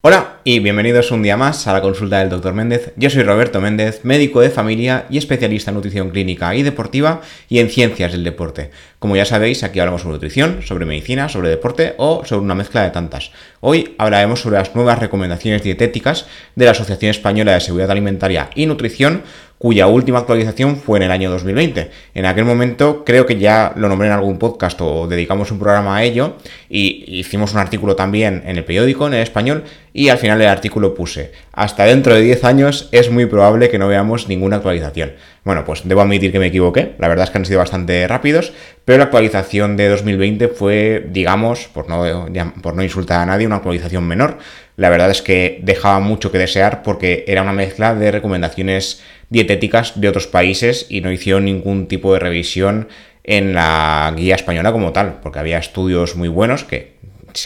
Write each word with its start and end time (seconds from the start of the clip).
Hola 0.00 0.36
y 0.44 0.60
bienvenidos 0.60 1.10
un 1.10 1.24
día 1.24 1.36
más 1.36 1.66
a 1.66 1.72
la 1.72 1.82
consulta 1.82 2.20
del 2.20 2.28
Dr. 2.28 2.54
Méndez. 2.54 2.92
Yo 2.94 3.10
soy 3.10 3.24
Roberto 3.24 3.60
Méndez, 3.60 4.04
médico 4.04 4.40
de 4.40 4.48
familia 4.48 5.06
y 5.10 5.18
especialista 5.18 5.72
en 5.72 5.74
nutrición 5.74 6.10
clínica 6.10 6.54
y 6.54 6.62
deportiva 6.62 7.20
y 7.48 7.58
en 7.58 7.68
ciencias 7.68 8.12
del 8.12 8.22
deporte. 8.22 8.70
Como 9.00 9.16
ya 9.16 9.24
sabéis, 9.24 9.64
aquí 9.64 9.80
hablamos 9.80 10.02
sobre 10.02 10.14
nutrición, 10.14 10.62
sobre 10.62 10.86
medicina, 10.86 11.28
sobre 11.28 11.48
deporte 11.48 11.96
o 11.98 12.24
sobre 12.24 12.44
una 12.44 12.54
mezcla 12.54 12.84
de 12.84 12.90
tantas. 12.90 13.32
Hoy 13.58 13.96
hablaremos 13.98 14.40
sobre 14.40 14.58
las 14.58 14.72
nuevas 14.76 15.00
recomendaciones 15.00 15.64
dietéticas 15.64 16.26
de 16.54 16.66
la 16.66 16.70
Asociación 16.70 17.10
Española 17.10 17.54
de 17.54 17.60
Seguridad 17.60 17.90
Alimentaria 17.90 18.50
y 18.54 18.66
Nutrición 18.66 19.24
cuya 19.58 19.88
última 19.88 20.20
actualización 20.20 20.76
fue 20.76 20.98
en 20.98 21.04
el 21.04 21.10
año 21.10 21.30
2020. 21.30 21.90
En 22.14 22.26
aquel 22.26 22.44
momento 22.44 23.04
creo 23.04 23.26
que 23.26 23.38
ya 23.38 23.72
lo 23.76 23.88
nombré 23.88 24.08
en 24.08 24.14
algún 24.14 24.38
podcast 24.38 24.80
o 24.80 25.08
dedicamos 25.08 25.50
un 25.50 25.58
programa 25.58 25.96
a 25.96 26.04
ello 26.04 26.36
y 26.70 27.18
hicimos 27.18 27.52
un 27.52 27.58
artículo 27.58 27.96
también 27.96 28.42
en 28.46 28.56
el 28.56 28.64
periódico, 28.64 29.06
en 29.06 29.14
el 29.14 29.22
español, 29.22 29.64
y 29.92 30.10
al 30.10 30.18
final 30.18 30.38
del 30.38 30.48
artículo 30.48 30.94
puse, 30.94 31.32
hasta 31.52 31.84
dentro 31.84 32.14
de 32.14 32.20
10 32.20 32.44
años 32.44 32.88
es 32.92 33.10
muy 33.10 33.26
probable 33.26 33.68
que 33.68 33.78
no 33.78 33.88
veamos 33.88 34.28
ninguna 34.28 34.56
actualización. 34.56 35.12
Bueno, 35.48 35.64
pues 35.64 35.88
debo 35.88 36.02
admitir 36.02 36.30
que 36.30 36.38
me 36.38 36.48
equivoqué, 36.48 36.94
la 36.98 37.08
verdad 37.08 37.24
es 37.24 37.30
que 37.30 37.38
han 37.38 37.46
sido 37.46 37.58
bastante 37.58 38.06
rápidos, 38.06 38.52
pero 38.84 38.98
la 38.98 39.04
actualización 39.04 39.78
de 39.78 39.88
2020 39.88 40.48
fue, 40.48 41.06
digamos, 41.08 41.68
por 41.68 41.88
no, 41.88 42.82
insultar 42.82 43.20
a 43.20 43.24
nadie, 43.24 43.46
una 43.46 43.56
actualización 43.56 44.06
menor. 44.06 44.36
La 44.76 44.90
verdad 44.90 45.10
es 45.10 45.22
que 45.22 45.60
dejaba 45.62 46.00
mucho 46.00 46.30
que 46.30 46.36
desear 46.36 46.82
porque 46.82 47.24
era 47.26 47.40
una 47.40 47.54
mezcla 47.54 47.94
de 47.94 48.10
recomendaciones 48.10 49.02
dietéticas 49.30 49.98
de 49.98 50.10
otros 50.10 50.26
países 50.26 50.84
y 50.90 51.00
no 51.00 51.10
hicieron 51.10 51.46
ningún 51.46 51.88
tipo 51.88 52.12
de 52.12 52.18
revisión 52.20 52.88
en 53.24 53.54
la 53.54 54.12
guía 54.14 54.34
española 54.34 54.70
como 54.70 54.92
tal, 54.92 55.18
porque 55.22 55.38
había 55.38 55.56
estudios 55.56 56.14
muy 56.14 56.28
buenos 56.28 56.64
que 56.64 56.92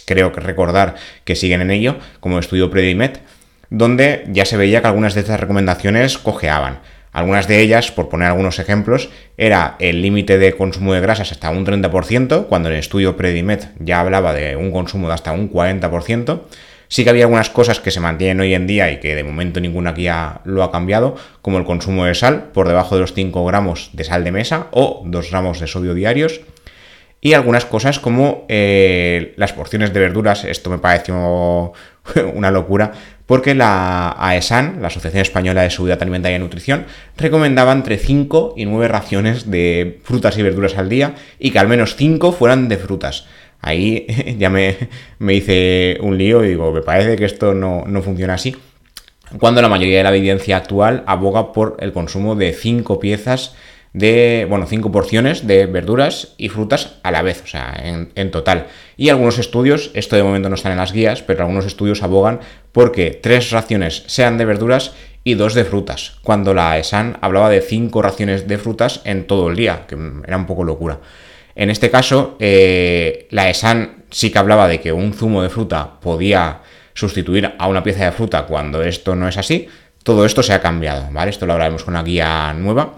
creo 0.06 0.32
que 0.32 0.40
recordar 0.40 0.96
que 1.22 1.36
siguen 1.36 1.60
en 1.60 1.70
ello, 1.70 1.98
como 2.18 2.38
el 2.38 2.42
estudio 2.42 2.68
Predimet, 2.68 3.20
donde 3.70 4.24
ya 4.26 4.44
se 4.44 4.56
veía 4.56 4.80
que 4.80 4.88
algunas 4.88 5.14
de 5.14 5.20
estas 5.20 5.38
recomendaciones 5.38 6.18
cojeaban. 6.18 6.80
Algunas 7.12 7.46
de 7.46 7.60
ellas, 7.60 7.92
por 7.92 8.08
poner 8.08 8.28
algunos 8.28 8.58
ejemplos, 8.58 9.10
era 9.36 9.76
el 9.78 10.00
límite 10.00 10.38
de 10.38 10.56
consumo 10.56 10.94
de 10.94 11.00
grasas 11.00 11.30
hasta 11.30 11.50
un 11.50 11.66
30%, 11.66 12.46
cuando 12.46 12.70
el 12.70 12.76
estudio 12.76 13.16
Predimet 13.16 13.68
ya 13.78 14.00
hablaba 14.00 14.32
de 14.32 14.56
un 14.56 14.72
consumo 14.72 15.08
de 15.08 15.14
hasta 15.14 15.32
un 15.32 15.50
40%, 15.50 16.40
Sí 16.92 17.04
que 17.04 17.10
había 17.10 17.24
algunas 17.24 17.48
cosas 17.48 17.80
que 17.80 17.90
se 17.90 18.00
mantienen 18.00 18.40
hoy 18.40 18.52
en 18.52 18.66
día 18.66 18.90
y 18.92 19.00
que 19.00 19.14
de 19.14 19.24
momento 19.24 19.60
ninguna 19.60 19.94
guía 19.94 20.42
lo 20.44 20.62
ha 20.62 20.70
cambiado, 20.70 21.16
como 21.40 21.56
el 21.56 21.64
consumo 21.64 22.04
de 22.04 22.14
sal 22.14 22.50
por 22.52 22.68
debajo 22.68 22.96
de 22.96 23.00
los 23.00 23.14
5 23.14 23.46
gramos 23.46 23.88
de 23.94 24.04
sal 24.04 24.24
de 24.24 24.30
mesa 24.30 24.66
o 24.72 25.02
2 25.06 25.30
gramos 25.30 25.58
de 25.58 25.68
sodio 25.68 25.94
diarios. 25.94 26.42
Y 27.22 27.32
algunas 27.32 27.64
cosas 27.64 27.98
como 27.98 28.44
eh, 28.50 29.32
las 29.38 29.54
porciones 29.54 29.94
de 29.94 30.00
verduras, 30.00 30.44
esto 30.44 30.68
me 30.68 30.76
pareció 30.76 31.72
una 32.34 32.50
locura, 32.50 32.92
porque 33.32 33.54
la 33.54 34.14
AESAN, 34.18 34.82
la 34.82 34.88
Asociación 34.88 35.22
Española 35.22 35.62
de 35.62 35.70
Seguridad 35.70 36.02
Alimentaria 36.02 36.36
y 36.36 36.38
Nutrición, 36.38 36.84
recomendaba 37.16 37.72
entre 37.72 37.96
5 37.96 38.52
y 38.58 38.66
9 38.66 38.88
raciones 38.88 39.50
de 39.50 40.00
frutas 40.04 40.36
y 40.36 40.42
verduras 40.42 40.76
al 40.76 40.90
día 40.90 41.14
y 41.38 41.50
que 41.50 41.58
al 41.58 41.66
menos 41.66 41.96
5 41.96 42.32
fueran 42.32 42.68
de 42.68 42.76
frutas. 42.76 43.24
Ahí 43.62 44.06
ya 44.38 44.50
me, 44.50 44.76
hice 45.30 45.96
un 46.02 46.18
lío 46.18 46.44
y 46.44 46.48
digo, 46.48 46.72
me 46.72 46.82
parece 46.82 47.16
que 47.16 47.24
esto 47.24 47.54
no, 47.54 47.86
funciona 48.02 48.34
así. 48.34 48.54
Cuando 49.38 49.62
la 49.62 49.70
mayoría 49.70 49.96
de 49.96 50.04
la 50.04 50.14
evidencia 50.14 50.58
actual 50.58 51.02
aboga 51.06 51.54
por 51.54 51.78
el 51.80 51.94
consumo 51.94 52.34
de 52.34 52.52
5 52.52 53.00
piezas 53.00 53.54
de, 53.92 54.46
bueno, 54.48 54.66
5 54.66 54.90
porciones 54.90 55.46
de 55.46 55.66
verduras 55.66 56.34
y 56.38 56.48
frutas 56.48 56.94
a 57.02 57.10
la 57.10 57.22
vez, 57.22 57.42
o 57.44 57.46
sea, 57.46 57.74
en, 57.82 58.10
en, 58.14 58.30
total. 58.30 58.66
Y 58.96 59.10
algunos 59.10 59.38
estudios, 59.38 59.90
esto 59.94 60.16
de 60.16 60.22
momento 60.22 60.48
no 60.48 60.54
están 60.54 60.72
en 60.72 60.78
las 60.78 60.92
guías, 60.92 61.22
pero 61.22 61.42
algunos 61.42 61.66
estudios 61.66 62.02
abogan 62.02 62.40
porque 62.72 63.10
3 63.10 63.50
raciones 63.50 64.04
sean 64.06 64.38
de 64.38 64.44
verduras 64.44 64.92
y 65.24 65.34
2 65.34 65.54
de 65.54 65.64
frutas, 65.64 66.16
cuando 66.22 66.54
la 66.54 66.78
ESAN 66.78 67.18
hablaba 67.20 67.50
de 67.50 67.60
5 67.60 68.02
raciones 68.02 68.48
de 68.48 68.58
frutas 68.58 69.02
en 69.04 69.26
todo 69.26 69.48
el 69.48 69.56
día, 69.56 69.84
que 69.86 69.96
era 70.26 70.36
un 70.36 70.46
poco 70.46 70.64
locura. 70.64 71.00
En 71.54 71.70
este 71.70 71.90
caso, 71.90 72.36
eh, 72.40 73.26
la 73.30 73.50
ESAN 73.50 74.04
sí 74.10 74.30
que 74.30 74.38
hablaba 74.38 74.68
de 74.68 74.80
que 74.80 74.92
un 74.92 75.12
zumo 75.12 75.42
de 75.42 75.50
fruta 75.50 76.00
podía 76.00 76.60
sustituir 76.94 77.52
a 77.58 77.68
una 77.68 77.82
pieza 77.82 78.06
de 78.06 78.12
fruta 78.12 78.46
cuando 78.46 78.82
esto 78.82 79.14
no 79.14 79.28
es 79.28 79.36
así. 79.36 79.68
Todo 80.02 80.24
esto 80.24 80.42
se 80.42 80.52
ha 80.52 80.60
cambiado, 80.60 81.08
¿vale? 81.12 81.30
Esto 81.30 81.46
lo 81.46 81.52
hablaremos 81.52 81.84
con 81.84 81.94
una 81.94 82.02
guía 82.02 82.52
nueva. 82.54 82.94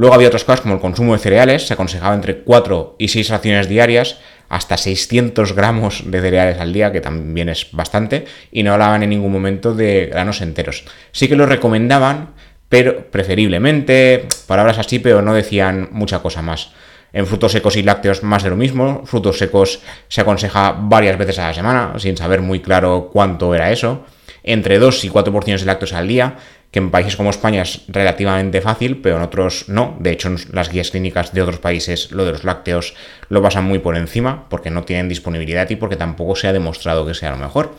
Luego 0.00 0.14
había 0.14 0.28
otras 0.28 0.44
cosas 0.44 0.62
como 0.62 0.72
el 0.72 0.80
consumo 0.80 1.12
de 1.12 1.18
cereales, 1.18 1.66
se 1.66 1.74
aconsejaba 1.74 2.14
entre 2.14 2.38
4 2.38 2.96
y 2.98 3.08
6 3.08 3.28
raciones 3.28 3.68
diarias, 3.68 4.16
hasta 4.48 4.78
600 4.78 5.54
gramos 5.54 6.04
de 6.06 6.22
cereales 6.22 6.58
al 6.58 6.72
día, 6.72 6.90
que 6.90 7.02
también 7.02 7.50
es 7.50 7.66
bastante, 7.72 8.24
y 8.50 8.62
no 8.62 8.72
hablaban 8.72 9.02
en 9.02 9.10
ningún 9.10 9.30
momento 9.30 9.74
de 9.74 10.06
granos 10.06 10.40
enteros. 10.40 10.86
Sí 11.12 11.28
que 11.28 11.36
lo 11.36 11.44
recomendaban, 11.44 12.30
pero 12.70 13.10
preferiblemente, 13.10 14.26
palabras 14.46 14.78
así, 14.78 15.00
pero 15.00 15.20
no 15.20 15.34
decían 15.34 15.90
mucha 15.92 16.20
cosa 16.20 16.40
más. 16.40 16.70
En 17.12 17.26
frutos 17.26 17.52
secos 17.52 17.76
y 17.76 17.82
lácteos 17.82 18.22
más 18.22 18.42
de 18.42 18.48
lo 18.48 18.56
mismo. 18.56 19.02
Frutos 19.04 19.36
secos 19.36 19.82
se 20.08 20.22
aconseja 20.22 20.76
varias 20.80 21.18
veces 21.18 21.38
a 21.40 21.48
la 21.48 21.52
semana, 21.54 21.92
sin 21.98 22.16
saber 22.16 22.40
muy 22.40 22.60
claro 22.60 23.10
cuánto 23.12 23.54
era 23.54 23.70
eso. 23.70 24.06
Entre 24.44 24.78
2 24.78 25.04
y 25.04 25.10
4 25.10 25.30
porciones 25.30 25.60
de 25.60 25.66
lácteos 25.66 25.92
al 25.92 26.08
día, 26.08 26.36
que 26.70 26.78
en 26.78 26.90
países 26.90 27.16
como 27.16 27.30
España 27.30 27.62
es 27.62 27.82
relativamente 27.88 28.60
fácil, 28.60 29.00
pero 29.00 29.16
en 29.16 29.22
otros 29.22 29.68
no. 29.68 29.96
De 29.98 30.12
hecho, 30.12 30.34
las 30.52 30.70
guías 30.70 30.90
clínicas 30.90 31.32
de 31.32 31.42
otros 31.42 31.58
países 31.58 32.12
lo 32.12 32.24
de 32.24 32.32
los 32.32 32.44
lácteos 32.44 32.94
lo 33.28 33.42
pasan 33.42 33.64
muy 33.64 33.80
por 33.80 33.96
encima, 33.96 34.48
porque 34.48 34.70
no 34.70 34.84
tienen 34.84 35.08
disponibilidad 35.08 35.68
y 35.70 35.76
porque 35.76 35.96
tampoco 35.96 36.36
se 36.36 36.46
ha 36.46 36.52
demostrado 36.52 37.06
que 37.06 37.14
sea 37.14 37.32
lo 37.32 37.38
mejor. 37.38 37.74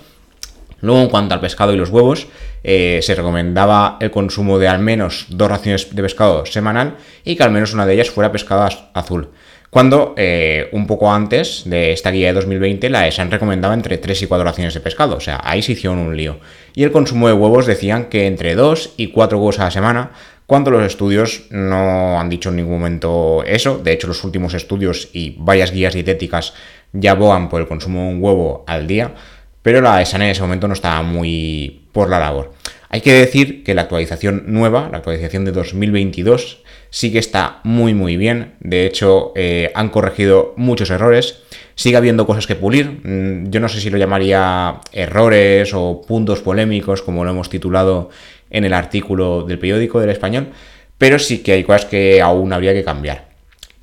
Luego, 0.82 1.02
en 1.02 1.10
cuanto 1.10 1.34
al 1.34 1.42
pescado 1.42 1.74
y 1.74 1.78
los 1.78 1.90
huevos, 1.90 2.28
eh, 2.64 3.00
se 3.02 3.16
recomendaba 3.16 3.98
el 4.00 4.12
consumo 4.12 4.60
de 4.60 4.68
al 4.68 4.80
menos 4.80 5.26
dos 5.30 5.50
raciones 5.50 5.96
de 5.96 6.02
pescado 6.02 6.46
semanal 6.46 6.98
y 7.24 7.36
que 7.36 7.44
al 7.44 7.52
menos 7.52 7.74
una 7.74 7.86
de 7.86 7.94
ellas 7.94 8.12
fuera 8.12 8.32
pescado 8.32 8.68
azul. 8.94 9.30
Cuando 9.72 10.16
eh, 10.18 10.68
un 10.74 10.86
poco 10.86 11.14
antes 11.14 11.64
de 11.66 11.94
esta 11.94 12.12
guía 12.12 12.28
de 12.28 12.34
2020 12.34 12.90
la 12.90 13.08
ESAN 13.08 13.32
recomendaba 13.32 13.74
entre 13.74 13.98
3 13.98 14.24
y 14.24 14.28
4 14.28 14.44
raciones 14.44 14.74
de 14.74 14.82
pescado, 14.82 15.16
o 15.16 15.22
sea, 15.22 15.40
ahí 15.42 15.62
se 15.62 15.72
hicieron 15.72 16.00
un 16.00 16.18
lío. 16.18 16.40
Y 16.76 16.84
el 16.84 16.92
consumo 16.92 17.28
de 17.28 17.34
huevos 17.34 17.66
decían 17.66 18.06
que 18.06 18.28
entre 18.28 18.56
2 18.56 18.96
y 18.98 19.08
4 19.08 19.38
huevos 19.38 19.60
a 19.60 19.64
la 19.66 19.72
semana, 19.72 20.12
cuando 20.46 20.72
los 20.72 20.84
estudios 20.84 21.44
no 21.52 22.20
han 22.20 22.28
dicho 22.28 22.50
en 22.50 22.58
ningún 22.58 22.74
momento 22.74 23.46
eso. 23.46 23.78
De 23.78 23.94
hecho, 23.94 24.08
los 24.08 24.26
últimos 24.26 24.54
estudios 24.54 25.08
y 25.14 25.38
varias 25.40 25.72
guías 25.72 25.94
dietéticas 25.94 26.54
ya 26.92 27.12
abogan 27.12 27.48
por 27.48 27.62
el 27.62 27.68
consumo 27.70 28.02
de 28.02 28.16
un 28.16 28.22
huevo 28.22 28.66
al 28.68 28.86
día 28.86 29.14
pero 29.62 29.82
la 29.82 30.02
ESAN 30.02 30.22
en 30.22 30.30
ese 30.30 30.42
momento 30.42 30.68
no 30.68 30.74
estaba 30.74 31.02
muy 31.02 31.82
por 31.92 32.10
la 32.10 32.20
labor. 32.20 32.54
Hay 32.90 33.02
que 33.02 33.14
decir 33.14 33.64
que 33.64 33.74
la 33.74 33.84
actualización 33.84 34.44
nueva, 34.48 34.90
la 34.92 34.98
actualización 34.98 35.46
de 35.46 35.52
2022, 35.54 36.62
sí 36.90 37.12
que 37.12 37.20
está 37.20 37.62
muy 37.64 37.94
muy 37.94 38.18
bien. 38.18 38.56
De 38.60 38.86
hecho, 38.86 39.32
eh, 39.36 39.72
han 39.76 39.90
corregido 39.90 40.54
muchos 40.58 40.90
errores. 40.90 41.44
Sigue 41.76 41.96
habiendo 41.96 42.28
cosas 42.28 42.48
que 42.48 42.56
pulir. 42.56 43.00
Mm, 43.04 43.50
yo 43.50 43.62
no 43.62 43.70
sé 43.70 43.80
si 43.80 43.90
lo 43.90 43.98
llamaría 43.98 44.82
errores 44.92 45.74
o 45.74 46.02
puntos 46.06 46.42
polémicos, 46.42 47.02
como 47.02 47.24
lo 47.24 47.32
hemos 47.32 47.50
titulado 47.50 48.10
en 48.50 48.66
el 48.66 48.74
artículo 48.74 49.44
del 49.44 49.58
periódico 49.58 50.02
del 50.02 50.10
español, 50.10 50.50
pero 50.98 51.18
sí 51.18 51.40
que 51.40 51.54
hay 51.54 51.64
cosas 51.64 51.86
que 51.86 52.22
aún 52.22 52.52
habría 52.52 52.74
que 52.74 52.84
cambiar. 52.84 53.31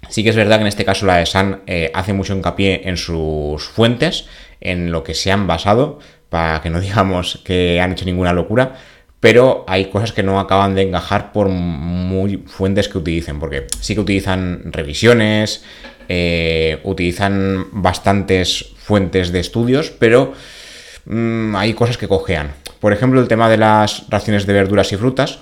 Sí 0.08 0.22
que 0.22 0.30
es 0.30 0.36
verdad 0.36 0.56
que 0.56 0.62
en 0.62 0.68
este 0.68 0.84
caso 0.84 1.06
la 1.06 1.20
ESAN 1.20 1.62
eh, 1.66 1.90
hace 1.94 2.12
mucho 2.12 2.34
hincapié 2.34 2.82
en 2.88 2.96
sus 2.96 3.64
fuentes, 3.64 4.26
en 4.60 4.90
lo 4.90 5.04
que 5.04 5.14
se 5.14 5.30
han 5.30 5.46
basado, 5.46 5.98
para 6.28 6.60
que 6.60 6.70
no 6.70 6.80
digamos 6.82 7.40
que 7.44 7.80
han 7.80 7.92
hecho 7.92 8.04
ninguna 8.04 8.32
locura, 8.32 8.76
pero 9.20 9.64
hay 9.66 9.86
cosas 9.86 10.12
que 10.12 10.22
no 10.22 10.38
acaban 10.38 10.74
de 10.74 10.82
encajar 10.82 11.32
por 11.32 11.48
muy 11.48 12.44
fuentes 12.46 12.88
que 12.88 12.98
utilicen, 12.98 13.40
porque 13.40 13.66
sí 13.80 13.94
que 13.94 14.00
utilizan 14.00 14.72
revisiones, 14.72 15.64
eh, 16.08 16.80
utilizan 16.84 17.66
bastantes 17.72 18.72
fuentes 18.76 19.32
de 19.32 19.40
estudios, 19.40 19.90
pero 19.90 20.32
mm, 21.06 21.56
hay 21.56 21.74
cosas 21.74 21.98
que 21.98 22.08
cojean. 22.08 22.52
Por 22.80 22.92
ejemplo, 22.92 23.20
el 23.20 23.28
tema 23.28 23.48
de 23.48 23.56
las 23.56 24.08
raciones 24.08 24.46
de 24.46 24.52
verduras 24.52 24.92
y 24.92 24.96
frutas, 24.96 25.40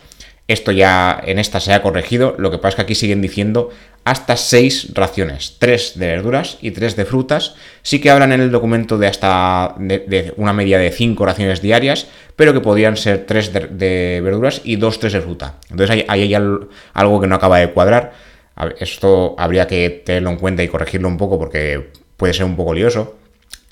esto 0.48 0.70
ya 0.70 1.20
en 1.24 1.38
esta 1.38 1.60
se 1.60 1.72
ha 1.72 1.82
corregido, 1.82 2.34
lo 2.38 2.50
que 2.50 2.58
pasa 2.58 2.68
es 2.68 2.74
que 2.76 2.82
aquí 2.82 2.94
siguen 2.94 3.20
diciendo 3.20 3.70
hasta 4.04 4.36
6 4.36 4.94
raciones, 4.94 5.56
3 5.58 5.98
de 5.98 6.06
verduras 6.06 6.58
y 6.60 6.70
3 6.70 6.94
de 6.94 7.04
frutas. 7.04 7.56
Sí 7.82 8.00
que 8.00 8.10
hablan 8.10 8.30
en 8.30 8.40
el 8.40 8.52
documento 8.52 8.98
de 8.98 9.08
hasta 9.08 9.74
de, 9.78 10.32
una 10.36 10.52
media 10.52 10.78
de 10.78 10.92
5 10.92 11.26
raciones 11.26 11.60
diarias, 11.60 12.06
pero 12.36 12.52
que 12.52 12.60
podrían 12.60 12.96
ser 12.96 13.26
3 13.26 13.52
de, 13.52 14.20
verduras 14.22 14.60
y 14.62 14.76
2, 14.76 15.00
3 15.00 15.12
de 15.12 15.20
fruta. 15.20 15.54
Entonces 15.70 16.04
ahí 16.08 16.22
hay, 16.22 16.34
algo 16.34 17.20
que 17.20 17.26
no 17.26 17.34
acaba 17.34 17.58
de 17.58 17.72
cuadrar. 17.72 18.12
Esto 18.78 19.34
habría 19.38 19.66
que 19.66 19.90
tenerlo 20.06 20.30
en 20.30 20.36
cuenta 20.36 20.62
y 20.62 20.68
corregirlo 20.68 21.08
un 21.08 21.16
poco 21.16 21.36
porque 21.36 21.90
puede 22.16 22.32
ser 22.32 22.44
un 22.44 22.54
poco 22.54 22.74
lioso. 22.74 23.16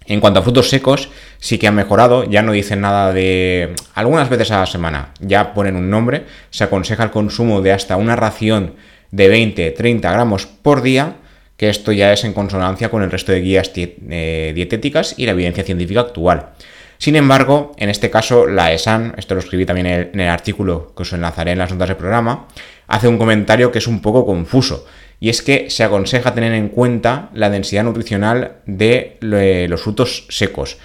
En 0.06 0.21
cuanto 0.21 0.41
a 0.41 0.43
frutos 0.43 0.69
secos, 0.69 1.09
sí 1.39 1.59
que 1.59 1.67
han 1.67 1.75
mejorado, 1.75 2.25
ya 2.25 2.43
no 2.43 2.53
dicen 2.53 2.83
nada 2.83 3.12
de 3.12 3.75
algunas 3.95 4.29
veces 4.29 4.51
a 4.51 4.61
la 4.61 4.67
semana, 4.67 5.15
ya 5.21 5.55
ponen 5.55 5.77
un 5.77 5.89
nombre, 5.89 6.25
se 6.51 6.65
aconseja 6.65 7.05
el 7.05 7.11
consumo 7.11 7.62
de 7.62 7.73
hasta 7.73 7.97
una 7.97 8.15
ración 8.15 8.75
de 9.11 9.33
20-30 9.33 10.01
gramos 10.01 10.47
por 10.47 10.83
día, 10.83 11.17
que 11.56 11.71
esto 11.71 11.93
ya 11.93 12.12
es 12.12 12.25
en 12.25 12.35
consonancia 12.35 12.91
con 12.91 13.03
el 13.03 13.11
resto 13.11 13.33
de 13.33 13.41
guías 13.41 13.71
eh, 13.77 14.53
dietéticas 14.55 15.15
y 15.17 15.25
la 15.25 15.33
evidencia 15.33 15.65
científica 15.65 16.01
actual. 16.01 16.50
Sin 16.99 17.17
embargo, 17.17 17.73
en 17.77 17.89
este 17.89 18.11
caso, 18.11 18.47
la 18.47 18.73
ESAN, 18.73 19.15
esto 19.17 19.35
lo 19.35 19.41
escribí 19.41 19.67
también 19.67 19.87
en 19.87 20.21
el 20.21 20.29
artículo 20.29 20.93
que 20.97 21.03
os 21.03 21.12
enlazaré 21.12 21.53
en 21.53 21.59
las 21.59 21.71
notas 21.71 21.89
del 21.89 21.97
programa, 21.97 22.47
hace 22.87 23.09
un 23.09 23.19
comentario 23.19 23.71
que 23.71 23.79
es 23.79 23.87
un 23.87 24.00
poco 24.00 24.25
confuso. 24.27 24.87
Y 25.20 25.28
es 25.28 25.43
que 25.43 25.70
se 25.70 25.84
aconseja 25.84 26.34
tener 26.34 26.52
en 26.52 26.69
cuenta 26.69 27.31
la 27.34 27.50
densidad 27.50 27.84
nutricional 27.84 28.56
de 28.66 29.16
los 29.20 29.82
frutos 29.82 30.26
secos 30.28 30.78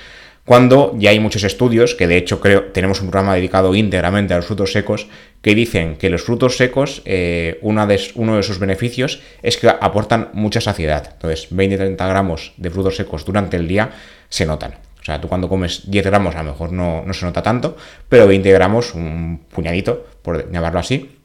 cuando 0.49 0.95
ya 0.97 1.11
hay 1.11 1.19
muchos 1.19 1.43
estudios, 1.43 1.93
que 1.93 2.07
de 2.07 2.17
hecho 2.17 2.39
creo 2.39 2.71
tenemos 2.71 3.01
un 3.01 3.11
programa 3.11 3.35
dedicado 3.35 3.75
íntegramente 3.75 4.33
a 4.33 4.37
los 4.37 4.47
frutos 4.47 4.71
secos, 4.71 5.05
que 5.43 5.53
dicen 5.53 5.95
que 5.95 6.09
los 6.09 6.23
frutos 6.23 6.57
secos, 6.57 7.03
eh, 7.05 7.59
uno 7.61 7.85
de 7.85 7.99
sus 8.41 8.57
beneficios 8.57 9.21
es 9.43 9.57
que 9.57 9.69
aportan 9.69 10.29
mucha 10.33 10.59
saciedad. 10.59 11.07
Entonces, 11.13 11.51
20-30 11.51 11.95
gramos 11.97 12.53
de 12.57 12.71
frutos 12.71 12.95
secos 12.95 13.25
durante 13.25 13.57
el 13.57 13.67
día 13.67 13.91
se 14.27 14.47
notan. 14.47 14.73
O 14.99 15.05
sea, 15.05 15.21
tú 15.21 15.27
cuando 15.27 15.47
comes 15.47 15.83
10 15.91 16.03
gramos 16.07 16.33
a 16.33 16.41
lo 16.41 16.53
mejor 16.53 16.71
no, 16.71 17.05
se 17.13 17.27
nota 17.27 17.43
tanto, 17.43 17.77
pero 18.09 18.25
20 18.25 18.51
gramos, 18.51 18.95
un 18.95 19.41
puñadito, 19.51 20.03
por 20.23 20.51
llamarlo 20.51 20.79
así, 20.79 21.18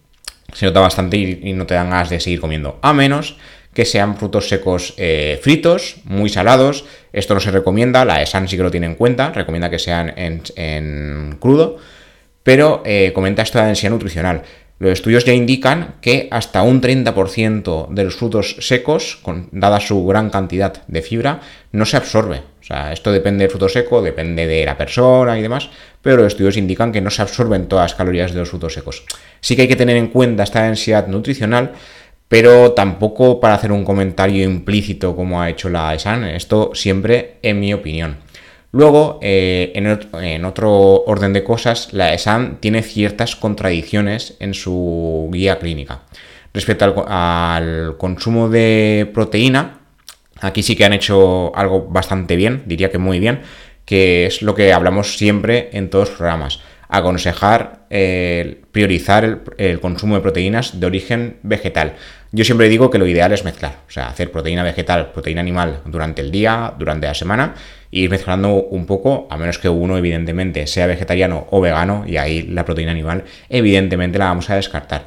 se 0.52 0.67
nota 0.67 0.81
bastante 0.81 1.17
y, 1.17 1.52
no 1.52 1.67
te 1.67 1.75
dan 1.75 1.91
ganas 1.91 2.11
de 2.11 2.20
seguir 2.20 2.41
comiendo. 2.41 2.79
A 2.82 2.93
menos 2.93 3.37
que 3.73 3.85
sean 3.85 4.17
frutos 4.17 4.49
secos 4.49 4.94
eh, 4.96 5.41
fritos, 5.43 5.96
muy 6.05 6.29
salados. 6.29 6.85
Esto 7.12 7.35
no 7.35 7.41
se 7.41 7.50
recomienda, 7.50 8.05
la 8.05 8.23
ESAN 8.23 8.49
sí 8.49 8.56
que 8.56 8.62
lo 8.62 8.70
tiene 8.70 8.87
en 8.87 8.94
cuenta, 8.94 9.31
recomienda 9.32 9.69
que 9.69 9.81
sean 9.81 10.12
en, 10.17 11.37
crudo, 11.41 11.79
pero 12.43 12.82
eh, 12.85 13.12
comenta 13.14 13.43
esto 13.43 13.58
de 13.58 13.62
la 13.62 13.67
densidad 13.69 13.91
nutricional. 13.91 14.43
Los 14.79 14.93
estudios 14.93 15.25
ya 15.25 15.32
indican 15.32 15.94
que 16.00 16.29
hasta 16.31 16.62
un 16.62 16.81
30% 16.81 17.88
de 17.91 18.05
los 18.05 18.17
frutos 18.17 18.56
secos, 18.61 19.19
con, 19.23 19.49
dada 19.53 19.81
su 19.81 20.05
gran 20.05 20.31
cantidad 20.31 20.85
de 20.87 21.03
fibra, 21.03 21.41
no 21.73 21.85
se 21.85 21.97
absorbe. 21.97 22.43
O 22.61 22.65
sea, 22.65 22.93
esto 22.93 23.12
depende 23.12 23.44
del 23.44 23.50
fruto 23.50 23.69
seco, 23.69 24.03
depende 24.03 24.47
de 24.47 24.65
la 24.65 24.76
persona 24.76 25.38
y 25.38 25.43
demás, 25.43 25.71
pero 26.03 26.17
los 26.17 26.29
estudios 26.29 26.56
indican 26.56 26.93
que 26.93 27.00
no 27.00 27.11
se 27.11 27.23
absorben 27.23 27.67
todas 27.67 27.93
las 27.93 27.94
calorías 27.94 28.32
de 28.32 28.41
los 28.41 28.50
frutos 28.50 28.75
secos. 28.75 29.05
Sí 29.41 29.55
que 29.55 29.62
hay 29.62 29.69
que 29.69 29.76
tener 29.76 29.97
en 29.97 30.09
cuenta 30.09 30.43
esta 30.43 30.65
densidad 30.65 31.06
nutricional 31.06 31.73
pero 32.29 32.73
tampoco 32.73 33.38
para 33.38 33.55
hacer 33.55 33.71
un 33.71 33.85
comentario 33.85 34.44
implícito 34.44 35.15
como 35.15 35.41
ha 35.41 35.50
hecho 35.50 35.69
la 35.69 35.94
ESAN, 35.94 36.25
esto 36.25 36.73
siempre 36.75 37.37
en 37.43 37.61
mi 37.61 37.73
opinión. 37.73 38.17
Luego, 38.75 39.21
eh, 39.23 39.71
en, 39.76 40.44
otro 40.44 41.05
orden 41.05 41.32
de 41.32 41.44
cosas, 41.44 41.93
la 41.93 42.12
ESAN 42.12 42.59
tiene 42.59 42.82
ciertas 42.82 43.37
contradicciones 43.37 44.35
en 44.41 44.53
su 44.53 45.31
guía 45.32 45.61
clínica. 45.61 46.00
Respecto 46.53 47.05
al, 47.06 47.94
consumo 47.99 48.49
de 48.49 49.09
proteína, 49.15 49.79
aquí 50.41 50.65
sí 50.65 50.75
que 50.75 50.85
han 50.85 50.93
hecho 50.93 51.55
algo 51.55 51.87
bastante 51.88 52.35
bien, 52.35 52.65
diría 52.67 52.91
que 52.91 52.99
muy 52.99 53.21
bien, 53.21 53.43
que 53.85 54.26
es 54.26 54.43
lo 54.43 54.56
que 54.56 54.73
hablamos 54.73 55.19
siempre 55.19 55.71
en 55.73 55.88
todos 55.88 56.09
los 56.09 56.17
programas 56.17 56.59
aconsejar 56.88 57.87
eh, 57.91 58.62
priorizar 58.73 59.41
el, 59.56 59.81
consumo 59.81 60.17
de 60.17 60.21
proteínas 60.21 60.81
de 60.81 60.87
origen 60.87 61.37
vegetal. 61.43 61.94
Yo 62.34 62.44
siempre 62.44 62.69
digo 62.69 62.90
que 62.90 62.98
lo 62.98 63.06
ideal 63.06 63.31
es 63.31 63.44
mezclar, 63.44 63.76
o 63.86 63.90
sea, 63.92 64.08
hacer 64.08 64.32
proteína 64.32 64.64
vegetal, 64.64 65.12
proteína 65.12 65.40
animal 65.40 65.82
durante 65.84 66.20
el 66.20 66.32
día, 66.32 66.75
durante 66.76 67.06
la 67.06 67.14
semana, 67.14 67.54
e 67.92 68.00
ir 68.00 68.10
mezclando 68.10 68.56
un 68.56 68.86
poco, 68.86 69.28
a 69.31 69.36
menos 69.36 69.60
que 69.60 69.69
uno 69.69 69.96
evidentemente 69.96 70.66
sea 70.66 70.88
vegetariano 70.88 71.46
o 71.52 71.60
vegano, 71.60 72.02
y 72.08 72.16
ahí 72.16 72.42
la 72.42 72.64
proteína 72.64 72.90
animal 72.90 73.22
evidentemente 73.48 74.19
la 74.19 74.25
vamos 74.25 74.50
a 74.50 74.56
descartar. 74.56 75.06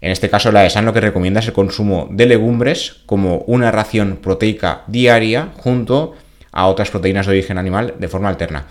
En 0.00 0.12
este 0.12 0.30
caso, 0.30 0.52
la 0.52 0.64
ESAN 0.64 0.84
lo 0.84 0.92
que 0.92 1.00
recomienda 1.00 1.40
es 1.40 1.48
el 1.48 1.52
consumo 1.52 2.06
de 2.12 2.26
legumbres 2.26 3.02
como 3.06 3.38
una 3.48 3.72
ración 3.72 4.20
proteica 4.22 4.84
diaria 4.86 5.48
junto 5.56 6.14
a 6.52 6.68
otras 6.68 6.90
proteínas 6.90 7.26
de 7.26 7.32
origen 7.32 7.58
animal 7.58 7.94
de 7.98 8.06
forma 8.06 8.28
alterna. 8.28 8.66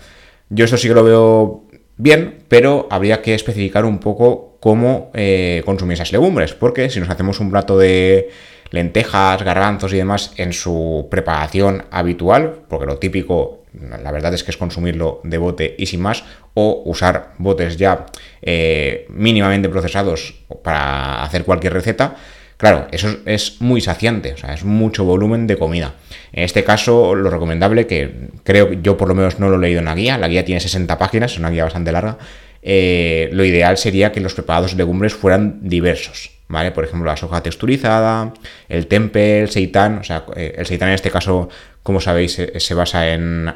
Yo 0.48 0.64
esto 0.64 0.78
sí 0.78 0.88
que 0.88 0.94
lo 0.94 1.04
veo 1.04 1.67
bien, 1.98 2.44
pero 2.48 2.88
habría 2.90 3.20
que 3.20 3.34
especificar 3.34 3.84
un 3.84 3.98
poco 3.98 4.56
cómo 4.60 5.10
eh, 5.14 5.62
consumir 5.66 5.94
esas 5.94 6.12
legumbres, 6.12 6.54
porque 6.54 6.88
si 6.88 7.00
nos 7.00 7.10
hacemos 7.10 7.40
un 7.40 7.50
plato 7.50 7.76
de 7.76 8.30
lentejas, 8.70 9.42
garbanzos 9.42 9.92
y 9.92 9.96
demás 9.96 10.32
en 10.36 10.52
su 10.52 11.08
preparación 11.10 11.84
habitual, 11.90 12.62
porque 12.68 12.86
lo 12.86 12.98
típico, 12.98 13.64
la 14.02 14.10
verdad 14.12 14.34
es 14.34 14.44
que 14.44 14.50
es 14.50 14.56
consumirlo 14.56 15.20
de 15.24 15.38
bote 15.38 15.74
y 15.78 15.86
sin 15.86 16.00
más, 16.00 16.24
o 16.54 16.82
usar 16.84 17.32
botes 17.38 17.76
ya 17.76 18.06
eh, 18.42 19.06
mínimamente 19.10 19.68
procesados 19.68 20.34
para 20.62 21.22
hacer 21.22 21.44
cualquier 21.44 21.72
receta, 21.72 22.16
Claro, 22.58 22.88
eso 22.90 23.18
es 23.24 23.60
muy 23.60 23.80
saciante, 23.80 24.32
o 24.32 24.36
sea, 24.36 24.52
es 24.52 24.64
mucho 24.64 25.04
volumen 25.04 25.46
de 25.46 25.56
comida. 25.56 25.94
En 26.32 26.42
este 26.42 26.64
caso, 26.64 27.14
lo 27.14 27.30
recomendable, 27.30 27.86
que 27.86 28.30
creo 28.42 28.68
que 28.68 28.80
yo 28.82 28.96
por 28.96 29.06
lo 29.06 29.14
menos 29.14 29.38
no 29.38 29.48
lo 29.48 29.56
he 29.56 29.60
leído 29.60 29.78
en 29.78 29.84
la 29.84 29.94
guía, 29.94 30.18
la 30.18 30.26
guía 30.26 30.44
tiene 30.44 30.60
60 30.60 30.98
páginas, 30.98 31.32
es 31.32 31.38
una 31.38 31.50
guía 31.50 31.62
bastante 31.62 31.92
larga, 31.92 32.18
eh, 32.60 33.30
lo 33.32 33.44
ideal 33.44 33.78
sería 33.78 34.10
que 34.10 34.20
los 34.20 34.34
preparados 34.34 34.72
de 34.72 34.78
legumbres 34.78 35.14
fueran 35.14 35.60
diversos, 35.68 36.32
¿vale? 36.48 36.72
Por 36.72 36.82
ejemplo, 36.82 37.08
la 37.08 37.16
soja 37.16 37.44
texturizada, 37.44 38.34
el 38.68 38.88
tempe, 38.88 39.40
el 39.40 39.50
seitán, 39.50 39.98
o 39.98 40.02
sea, 40.02 40.24
eh, 40.34 40.56
el 40.58 40.66
seitán 40.66 40.88
en 40.88 40.96
este 40.96 41.12
caso, 41.12 41.48
como 41.84 42.00
sabéis, 42.00 42.42
se, 42.56 42.74
basa 42.74 43.08
en, 43.14 43.54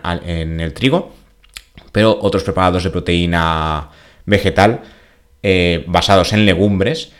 el 0.60 0.72
trigo, 0.74 1.12
pero 1.90 2.16
otros 2.22 2.44
preparados 2.44 2.84
de 2.84 2.90
proteína 2.90 3.90
vegetal 4.26 4.82
eh, 5.42 5.82
basados 5.88 6.32
en 6.32 6.46
legumbres, 6.46 7.10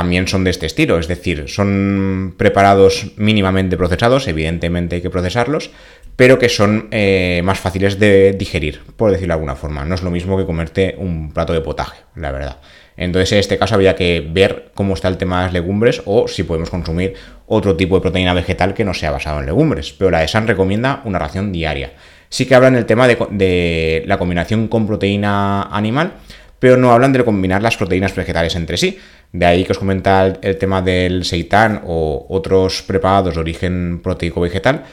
también 0.00 0.26
son 0.26 0.44
de 0.44 0.50
este 0.50 0.64
estilo, 0.64 0.98
es 0.98 1.08
decir, 1.08 1.44
son 1.48 2.34
preparados 2.38 3.12
mínimamente 3.18 3.76
procesados, 3.76 4.28
evidentemente 4.28 4.96
hay 4.96 5.02
que 5.02 5.10
procesarlos, 5.10 5.72
pero 6.16 6.38
que 6.38 6.48
son 6.48 6.88
eh, 6.90 7.42
más 7.44 7.60
fáciles 7.60 7.98
de 7.98 8.32
digerir, 8.32 8.80
por 8.96 9.10
decirlo 9.10 9.32
de 9.32 9.34
alguna 9.34 9.56
forma. 9.56 9.84
No 9.84 9.94
es 9.94 10.02
lo 10.02 10.10
mismo 10.10 10.38
que 10.38 10.46
comerte 10.46 10.94
un 10.96 11.34
plato 11.34 11.52
de 11.52 11.60
potaje, 11.60 11.98
la 12.14 12.32
verdad. 12.32 12.56
Entonces, 12.96 13.32
en 13.32 13.40
este 13.40 13.58
caso 13.58 13.74
habría 13.74 13.94
que 13.94 14.26
ver 14.26 14.70
cómo 14.72 14.94
está 14.94 15.08
el 15.08 15.18
tema 15.18 15.40
de 15.40 15.44
las 15.44 15.52
legumbres 15.52 16.00
o 16.06 16.26
si 16.26 16.44
podemos 16.44 16.70
consumir 16.70 17.12
otro 17.46 17.76
tipo 17.76 17.96
de 17.96 18.00
proteína 18.00 18.32
vegetal 18.32 18.72
que 18.72 18.86
no 18.86 18.94
sea 18.94 19.10
basado 19.10 19.40
en 19.40 19.44
legumbres. 19.44 19.92
Pero 19.92 20.10
la 20.10 20.24
ESAN 20.24 20.46
recomienda 20.46 21.02
una 21.04 21.18
ración 21.18 21.52
diaria. 21.52 21.92
Sí 22.30 22.46
que 22.46 22.54
hablan 22.54 22.72
del 22.72 22.86
tema 22.86 23.06
de 23.06 24.02
la 24.06 24.16
combinación 24.16 24.66
con 24.68 24.86
proteína 24.86 25.64
animal, 25.64 26.14
pero 26.60 26.76
no 26.76 26.92
hablan 26.92 27.12
de 27.12 27.24
combinar 27.24 27.62
las 27.62 27.76
proteínas 27.76 28.14
vegetales 28.14 28.54
entre 28.54 28.76
sí. 28.76 28.98
De 29.32 29.46
ahí 29.46 29.64
que 29.64 29.72
os 29.72 29.78
comenta 29.78 30.26
el, 30.26 30.56
tema 30.58 30.82
del 30.82 31.24
seitán 31.24 31.82
o 31.84 32.26
otros 32.28 32.82
preparados 32.82 33.34
de 33.34 33.40
origen 33.40 34.00
proteico 34.02 34.40
vegetal 34.40 34.84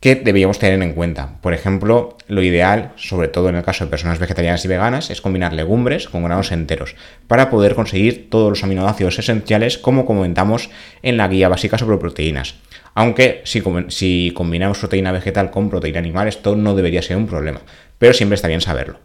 que 0.00 0.14
deberíamos 0.14 0.60
tener 0.60 0.80
en 0.80 0.92
cuenta. 0.92 1.40
Por 1.40 1.54
ejemplo, 1.54 2.16
lo 2.28 2.42
ideal, 2.42 2.92
sobre 2.94 3.26
todo 3.26 3.48
en 3.48 3.56
el 3.56 3.64
caso 3.64 3.84
de 3.84 3.90
personas 3.90 4.20
vegetarianas 4.20 4.64
y 4.64 4.68
veganas, 4.68 5.10
es 5.10 5.20
combinar 5.20 5.52
legumbres 5.52 6.08
con 6.08 6.22
granos 6.22 6.52
enteros 6.52 6.94
para 7.26 7.50
poder 7.50 7.74
conseguir 7.74 8.30
todos 8.30 8.50
los 8.50 8.62
aminoácidos 8.62 9.18
esenciales 9.18 9.76
como 9.76 10.06
comentamos 10.06 10.70
en 11.02 11.16
la 11.16 11.26
guía 11.26 11.48
básica 11.48 11.78
sobre 11.78 11.98
proteínas. 11.98 12.54
Aunque 12.94 13.42
si, 13.44 13.62
si 13.88 14.32
combinamos 14.36 14.78
proteína 14.78 15.10
vegetal 15.10 15.50
con 15.50 15.68
proteína 15.68 15.98
animal, 15.98 16.28
esto 16.28 16.54
no 16.54 16.76
debería 16.76 17.02
ser 17.02 17.16
un 17.16 17.26
problema, 17.26 17.60
pero 17.98 18.14
siempre 18.14 18.36
está 18.36 18.46
bien 18.46 18.60
saberlo. 18.60 19.00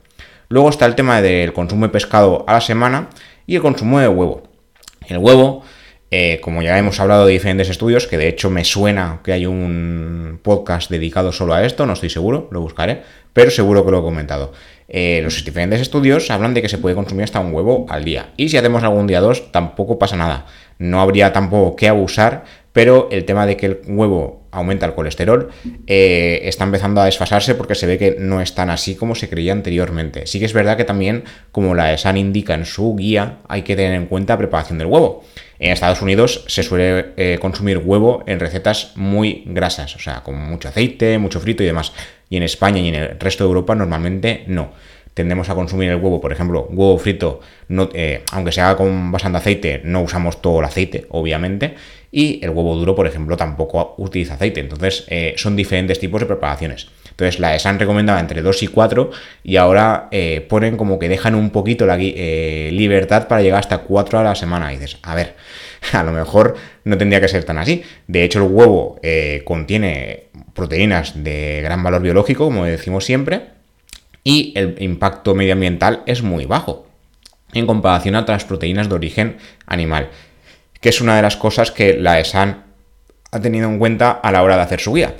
Luego 0.53 0.69
está 0.69 0.86
el 0.86 0.93
tema 0.93 1.19
del 1.19 1.51
consumo 1.51 1.88
de 1.88 1.91
pescado 1.91 2.45
a 2.48 2.53
la 2.53 2.62
semana 2.62 3.10
y 3.48 3.55
el 3.55 3.63
consumo 3.63 4.00
de 4.00 4.07
huevo. 4.07 4.43
El 5.07 5.17
huevo, 5.17 5.63
eh, 6.12 6.39
como 6.43 6.62
ya 6.62 6.77
hemos 6.77 7.00
hablado 7.00 7.25
de 7.25 7.33
diferentes 7.33 7.69
estudios, 7.69 8.05
que 8.05 8.19
de 8.19 8.27
hecho 8.27 8.51
me 8.51 8.63
suena 8.63 9.22
que 9.24 9.33
hay 9.33 9.48
un 9.48 10.39
podcast 10.43 10.91
dedicado 10.91 11.31
solo 11.31 11.55
a 11.55 11.65
esto, 11.65 11.88
no 11.88 11.93
estoy 11.93 12.12
seguro, 12.12 12.50
lo 12.51 12.62
buscaré, 12.62 13.01
pero 13.33 13.50
seguro 13.50 13.83
que 13.83 13.89
lo 13.89 13.98
he 13.98 14.03
comentado. 14.03 14.53
Eh, 14.89 15.22
los 15.24 15.43
diferentes 15.43 15.81
estudios 15.81 16.29
hablan 16.29 16.53
de 16.53 16.62
que 16.62 16.69
se 16.69 16.77
puede 16.77 16.93
consumir 16.93 17.24
hasta 17.24 17.39
un 17.39 17.51
huevo 17.51 17.88
al 17.89 18.03
día. 18.03 18.29
Y 18.38 18.50
si 18.50 18.57
hacemos 18.57 18.83
algún 18.83 19.07
día 19.07 19.22
dos, 19.22 19.51
tampoco 19.51 19.98
pasa 19.98 20.17
nada. 20.17 20.45
No 20.77 21.01
habría 21.01 21.33
tampoco 21.33 21.75
que 21.75 21.88
abusar, 21.88 22.43
pero 22.74 23.07
el 23.12 23.25
tema 23.25 23.48
de 23.48 23.57
que 23.57 23.65
el 23.65 23.81
huevo 23.88 24.43
aumenta 24.53 24.86
el 24.86 24.93
colesterol 24.93 25.50
eh, 25.88 26.41
está 26.43 26.63
empezando 26.63 27.01
a 27.01 27.05
desfasarse 27.05 27.55
porque 27.55 27.75
se 27.75 27.88
ve 27.88 27.98
que 27.98 28.15
no 28.19 28.41
es 28.41 28.55
tan 28.55 28.69
así 28.69 28.95
como 28.95 29.15
se 29.15 29.29
creía 29.29 29.51
anteriormente. 29.51 30.27
Sí 30.27 30.39
que 30.39 30.45
es 30.45 30.53
verdad 30.53 30.77
que 30.77 30.83
también, 30.83 31.24
como 31.51 31.75
la 31.75 31.93
ESAN 31.93 32.17
indica 32.17 32.53
en 32.53 32.65
su 32.65 32.95
guía, 32.95 33.39
hay 33.48 33.63
que 33.63 33.75
tener 33.75 33.93
en 33.93 34.05
cuenta 34.05 34.38
preparación 34.38 34.77
del 34.77 34.88
huevo. 34.88 35.24
En 35.60 35.72
Estados 35.72 36.01
Unidos 36.01 36.43
se 36.48 36.63
suele 36.63 37.13
eh, 37.17 37.38
consumir 37.39 37.77
huevo 37.77 38.24
en 38.27 38.39
recetas 38.39 38.91
muy 38.95 39.43
grasas, 39.45 39.95
o 39.95 40.00
sea, 40.00 40.22
con 40.22 40.36
mucho 40.36 40.67
aceite, 40.67 41.17
mucho 41.17 41.39
frito 41.39 41.63
y 41.63 41.65
demás. 41.65 41.93
Y 42.29 42.38
en 42.38 42.43
España 42.43 42.79
y 42.79 42.89
en 42.89 42.95
el 42.95 43.19
resto 43.19 43.43
de 43.43 43.50
Europa 43.50 43.75
normalmente 43.75 44.43
no 44.48 44.72
tendemos 45.13 45.50
a 45.50 45.55
consumir 45.55 45.89
el 45.89 45.98
huevo, 45.98 46.19
por 46.19 46.31
ejemplo, 46.31 46.67
huevo 46.72 46.98
frito, 46.98 47.39
eh, 47.93 48.24
aunque 48.31 48.51
se 48.51 48.62
haga 48.62 48.75
con 48.75 49.12
bastante 49.12 49.38
aceite, 49.38 49.81
no 49.83 50.01
usamos 50.01 50.41
todo 50.41 50.60
el 50.60 50.65
aceite, 50.65 51.05
obviamente, 51.10 51.75
y 52.15 52.39
el 52.43 52.51
huevo 52.51 52.75
duro, 52.75 52.93
por 52.93 53.08
ejemplo, 53.08 53.36
tampoco 53.36 53.96
utiliza 53.98 54.36
aceite. 54.36 54.60
Entonces, 54.60 55.03
eh, 55.08 55.34
son 55.36 55.55
diferentes 55.55 55.98
tipos 56.00 56.22
de 56.22 56.27
preparaciones. 56.27 56.88
Entonces, 57.10 57.39
la 57.39 57.55
ESAN 57.55 57.79
recomendaba 57.79 58.20
entre 58.20 58.43
2 58.43 58.62
y 58.63 58.67
4 58.67 59.10
y 59.43 59.55
ahora 59.58 60.10
eh, 60.12 60.46
ponen 60.48 60.77
como 60.77 61.00
que 61.00 61.10
dejan 61.10 61.34
un 61.34 61.50
poquito 61.50 61.88
la 61.88 61.98
libertad 61.98 63.27
para 63.27 63.41
llegar 63.41 63.60
hasta 63.60 63.79
4 63.79 64.20
a 64.20 64.24
la 64.24 64.36
semana. 64.36 64.72
Y 64.72 64.77
dices, 64.77 65.00
a 65.01 65.15
ver, 65.15 65.36
a 65.91 66.03
lo 66.03 66.12
mejor 66.12 66.55
no 66.84 67.00
tendría 67.00 67.20
que 67.20 67.27
ser 67.27 67.46
tan 67.46 67.58
así. 67.58 67.82
De 68.08 68.24
hecho, 68.24 68.46
el 68.46 68.51
huevo 68.51 69.00
contiene 69.43 70.25
proteínas 70.53 71.24
de 71.24 71.62
gran 71.63 71.82
valor 71.82 72.03
biológico, 72.03 72.46
como 72.46 72.65
decimos 72.65 73.05
siempre, 73.05 73.41
y 74.24 74.53
el 74.55 74.75
impacto 74.79 75.34
medioambiental 75.34 76.03
es 76.05 76.22
muy 76.22 76.46
bajo 76.46 76.88
en 77.53 77.65
comparación 77.65 78.15
a 78.15 78.22
otras 78.22 78.46
proteínas 78.46 78.89
de 78.89 78.96
origen 78.96 79.38
animal, 79.65 80.10
que 80.84 80.90
es 80.90 81.00
una 81.00 81.16
de 81.16 81.22
las 81.22 81.38
cosas 81.38 81.72
que 81.72 81.98
la 81.98 82.20
ESAN 82.20 82.66
ha 83.32 83.40
tenido 83.40 83.70
en 83.70 83.80
cuenta 83.80 84.12
a 84.12 84.34
la 84.34 84.44
hora 84.44 84.58
de 84.58 84.63
hacer 84.63 84.82
su 84.82 84.92
guía. 84.92 85.16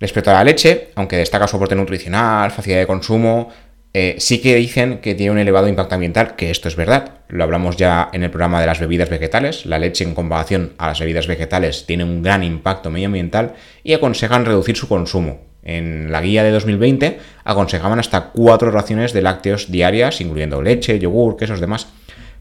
Respecto 0.00 0.30
a 0.30 0.34
la 0.34 0.42
leche, 0.42 0.88
aunque 0.96 1.16
destaca 1.16 1.46
su 1.46 1.54
aporte 1.54 1.76
nutricional, 1.76 2.50
facilidad 2.50 2.80
de 2.80 2.88
consumo, 2.88 3.48
eh, 3.92 4.16
sí 4.18 4.40
que 4.40 4.56
dicen 4.56 4.98
que 4.98 5.14
tiene 5.14 5.30
un 5.30 5.38
elevado 5.38 5.68
impacto 5.68 5.94
ambiental, 5.94 6.34
que 6.34 6.50
esto 6.50 6.66
es 6.66 6.74
verdad. 6.74 7.20
Lo 7.28 7.44
hablamos 7.44 7.76
ya 7.76 8.10
en 8.12 8.24
el 8.24 8.30
programa 8.30 8.60
de 8.60 8.66
las 8.66 8.80
bebidas 8.80 9.08
vegetales. 9.08 9.66
La 9.66 9.78
leche 9.78 10.02
en 10.02 10.16
comparación 10.16 10.72
a 10.78 10.88
las 10.88 10.98
bebidas 10.98 11.28
vegetales 11.28 11.86
tiene 11.86 12.02
un 12.02 12.20
gran 12.20 12.42
impacto 12.42 12.90
medioambiental 12.90 13.54
y 13.84 13.92
aconsejan 13.92 14.44
reducir 14.44 14.76
su 14.76 14.88
consumo. 14.88 15.42
En 15.62 16.10
la 16.10 16.22
guía 16.22 16.42
de 16.42 16.50
2020 16.50 17.20
aconsejaban 17.44 18.00
hasta 18.00 18.32
cuatro 18.32 18.72
raciones 18.72 19.12
de 19.12 19.22
lácteos 19.22 19.70
diarias, 19.70 20.20
incluyendo 20.20 20.60
leche, 20.60 20.98
yogur, 20.98 21.36
quesos, 21.36 21.60
demás. 21.60 21.86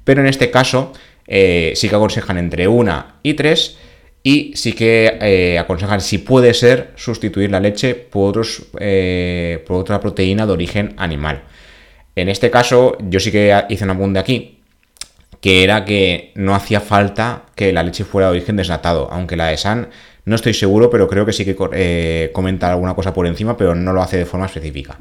Pero 0.03 0.22
en 0.22 0.27
este 0.27 0.50
caso 0.50 0.92
eh, 1.27 1.74
sí 1.75 1.89
que 1.89 1.96
aconsejan 1.96 2.38
entre 2.38 2.68
una 2.68 3.15
y 3.24 3.34
tres 3.34 3.77
y 4.24 4.53
sí 4.56 4.74
que 4.74 5.18
eh, 5.22 5.60
aconsejan, 5.60 6.00
si 6.00 6.18
puede 6.20 6.53
ser, 6.53 6.92
sustituir 6.96 7.51
la 7.51 7.60
leche 7.60 7.94
por, 7.94 8.30
otros, 8.30 8.63
eh, 8.80 9.63
por 9.68 9.77
otra 9.77 10.00
proteína 10.00 10.46
de 10.46 10.53
origen 10.53 10.94
animal. 10.98 11.44
En 12.15 12.30
este 12.30 12.50
caso, 12.50 12.98
yo 13.01 13.20
sí 13.20 13.32
que 13.32 13.53
hice 13.70 13.84
un 13.84 13.89
apunte 13.89 14.20
aquí, 14.20 14.60
que 15.42 15.63
era 15.63 15.84
que 15.84 16.32
no 16.36 16.56
hacía 16.56 16.80
falta 16.80 17.44
que 17.56 17.74
la 17.74 17.84
leche 17.84 18.06
fuera 18.06 18.27
de 18.27 18.38
origen 18.38 18.56
desnatado, 18.56 19.10
aunque 19.12 19.36
la 19.36 19.48
de 19.48 19.58
San 19.58 19.89
no 20.25 20.36
estoy 20.36 20.53
seguro, 20.53 20.89
pero 20.89 21.10
creo 21.10 21.25
que 21.25 21.34
sí 21.34 21.44
que 21.44 22.32
comenta 22.32 22.72
alguna 22.72 22.94
cosa 22.94 23.13
por 23.13 23.27
encima, 23.27 23.58
pero 23.58 23.75
no 23.75 23.92
lo 23.92 24.01
hace 24.01 24.18
de 24.18 24.25
forma 24.25 24.46
específica. 24.46 24.98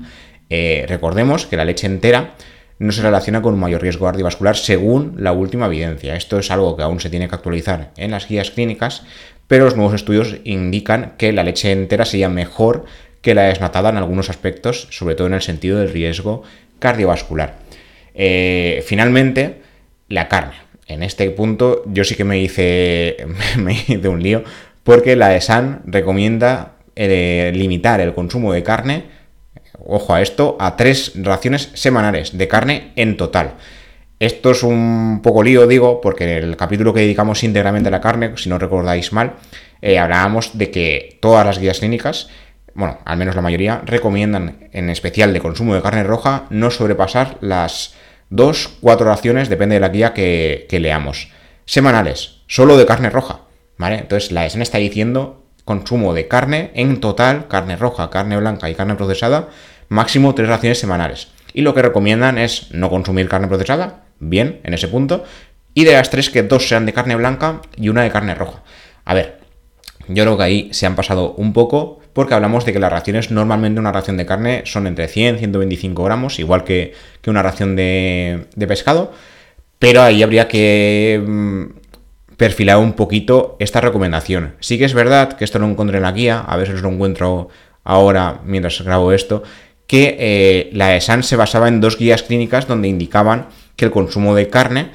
recordemos 0.89 1.47
que 1.47 1.57
la 1.57 1.65
leche 1.65 1.87
entera 1.87 2.35
no 2.83 2.91
se 2.91 3.03
relaciona 3.03 3.43
con 3.43 3.55
un 3.55 3.61
mayor 3.61 3.81
riesgo 3.81 4.07
cardiovascular 4.07 4.57
según 4.57 5.15
la 5.17 5.33
última 5.33 5.67
evidencia. 5.67 6.17
Esto 6.17 6.39
es 6.39 6.51
algo 6.51 6.77
que 6.77 6.83
aún 6.83 6.99
se 6.99 7.11
tiene 7.11 7.29
que 7.29 7.35
actualizar 7.35 7.93
en 7.97 8.11
las 8.11 8.29
guías 8.29 8.51
clínicas, 8.51 9.05
pero 9.47 9.65
los 9.65 9.77
nuevos 9.77 9.95
estudios 9.95 10.37
indican 10.43 11.15
que 11.17 11.33
la 11.33 11.45
leche 11.45 11.71
entera 11.71 12.05
sería 12.05 12.29
mejor 12.29 12.85
que 13.21 13.37
la 13.37 13.43
desnatada 13.43 13.91
en 13.91 13.99
algunos 13.99 14.31
aspectos, 14.31 14.89
sobre 14.91 15.15
todo 15.15 15.29
en 15.29 15.35
el 15.35 15.43
sentido 15.43 15.79
del 15.79 15.93
riesgo 15.93 16.43
cardiovascular. 16.81 17.55
Eh, 18.15 18.83
finalmente, 18.85 19.63
la 20.09 20.27
carne. 20.27 20.55
En 20.89 21.05
este 21.05 21.31
punto 21.31 21.85
yo 21.87 22.03
sí 22.03 22.17
que 22.17 22.25
me 22.25 22.41
hice, 22.41 23.17
me 23.59 23.75
hice 23.75 24.09
un 24.09 24.23
lío 24.23 24.43
porque 24.83 25.15
la 25.15 25.37
ESAN 25.37 25.83
recomienda 25.87 26.73
eh, 26.97 27.53
limitar 27.55 28.01
el 28.01 28.13
consumo 28.13 28.53
de 28.53 28.65
carne 28.65 29.05
ojo 29.87 30.15
a 30.15 30.23
esto, 30.23 30.57
a 30.61 30.77
tres 30.77 31.13
raciones 31.17 31.71
semanales 31.75 32.37
de 32.37 32.49
carne 32.49 32.93
en 32.97 33.17
total. 33.17 33.55
Esto 34.19 34.53
es 34.53 34.63
un 34.63 35.21
poco 35.23 35.43
lío, 35.43 35.67
digo, 35.67 36.01
porque 36.01 36.25
en 36.39 36.45
el 36.45 36.57
capítulo 36.57 36.95
que 36.95 37.01
dedicamos 37.01 37.43
íntegramente 37.43 37.89
a 37.89 37.91
la 37.91 38.01
carne, 38.01 38.33
si 38.37 38.49
no 38.49 38.59
recordáis 38.59 39.13
mal, 39.13 39.35
eh, 39.81 39.99
hablábamos 39.99 40.57
de 40.57 40.71
que 40.71 41.19
todas 41.21 41.45
las 41.45 41.59
guías 41.59 41.81
clínicas, 41.81 42.29
bueno, 42.75 42.99
al 43.05 43.17
menos 43.17 43.35
la 43.35 43.43
mayoría, 43.43 43.83
recomiendan, 43.85 44.69
en 44.73 44.91
especial 44.91 45.33
de 45.33 45.41
consumo 45.41 45.75
de 45.75 45.83
carne 45.83 46.05
roja, 46.05 46.45
no 46.51 46.71
sobrepasar 46.71 47.39
las 47.41 47.95
dos, 48.31 48.79
cuatro 48.81 49.07
raciones, 49.07 49.49
depende 49.49 49.75
de 49.75 49.81
la 49.81 49.89
guía 49.89 50.15
que, 50.15 50.67
leamos. 50.71 51.31
Semanales, 51.67 52.43
solo 52.47 52.77
de 52.77 52.87
carne 52.87 53.11
roja, 53.11 53.41
¿vale? 53.77 53.99
Entonces 53.99 54.33
la 54.33 54.47
ESN 54.47 54.63
está 54.63 54.79
diciendo 54.79 55.45
consumo 55.65 56.15
de 56.15 56.29
carne 56.29 56.71
en 56.75 57.01
total, 57.01 57.47
carne 57.49 57.77
roja, 57.77 58.11
carne 58.11 58.37
blanca 58.37 58.71
y 58.71 58.75
carne 58.75 58.95
procesada, 58.95 59.49
máximo 59.93 60.35
tres 60.35 60.49
raciones 60.49 60.79
semanales. 60.79 61.29
Y 61.53 61.61
lo 61.61 61.75
que 61.75 61.83
recomiendan 61.83 62.39
es 62.39 62.73
no 62.73 62.89
consumir 62.89 63.29
carne 63.29 63.47
procesada, 63.47 64.05
bien, 64.19 64.61
en 64.65 64.73
ese 64.73 64.89
punto, 64.89 65.25
y 65.75 65.85
de 65.85 65.93
las 65.93 66.11
tres 66.11 66.31
que 66.31 66.43
dos 66.43 66.67
sean 66.67 66.87
de 66.87 66.95
carne 66.95 67.15
blanca 67.15 67.61
y 67.77 67.91
una 67.91 68.03
de 68.03 68.11
carne 68.11 68.35
roja. 68.35 68.63
A 69.05 69.15
ver, 69.15 69.41
yo 70.09 70.25
creo 70.25 70.37
que 70.37 70.43
ahí 70.43 70.69
se 70.73 70.87
han 70.87 70.97
pasado 70.97 71.35
un 71.35 71.53
poco 71.53 72.01
porque 72.15 72.35
hablamos 72.35 72.65
de 72.65 72.73
que 72.73 72.79
las 72.79 72.93
raciones, 72.93 73.31
normalmente 73.31 73.81
una 73.81 73.93
ración 73.93 74.17
de 74.17 74.27
carne 74.27 74.63
son 74.65 74.87
entre 74.87 75.09
100 75.09 75.37
y 75.37 75.39
125 75.39 76.05
gramos, 76.05 76.39
igual 76.39 76.65
que, 76.65 76.95
una 77.27 77.43
ración 77.43 77.77
de, 77.77 78.47
de, 78.55 78.67
pescado, 78.67 79.13
pero 79.79 80.03
ahí 80.03 80.23
habría 80.23 80.49
que 80.49 81.23
mm, 81.27 81.65
perfilar 82.37 82.79
un 82.79 82.93
poquito 82.95 83.57
esta 83.61 83.81
recomendación. 83.81 84.57
Sí 84.61 84.79
que 84.79 84.85
es 84.85 84.95
verdad 84.95 85.35
que 85.35 85.45
esto 85.45 85.59
lo 85.59 85.67
encontré 85.67 85.99
en 85.99 86.03
la 86.03 86.13
guía, 86.13 86.41
a 86.41 86.57
os 86.57 86.83
lo 86.83 86.89
encuentro 86.89 87.49
ahora 87.85 88.41
mientras 88.45 88.81
grabo 88.83 89.13
esto, 89.13 89.43
que 89.93 90.17
eh, 90.19 90.71
la 90.73 90.97
ESAN 90.97 91.23
se 91.23 91.37
basaba 91.37 91.69
en 91.69 91.83
dos 91.83 91.99
guías 91.99 92.23
clínicas 92.23 92.67
donde 92.67 92.89
indicaban 92.89 93.49
que 93.77 93.85
el 93.85 93.91
consumo 93.91 94.35
de 94.35 94.49
carne 94.49 94.89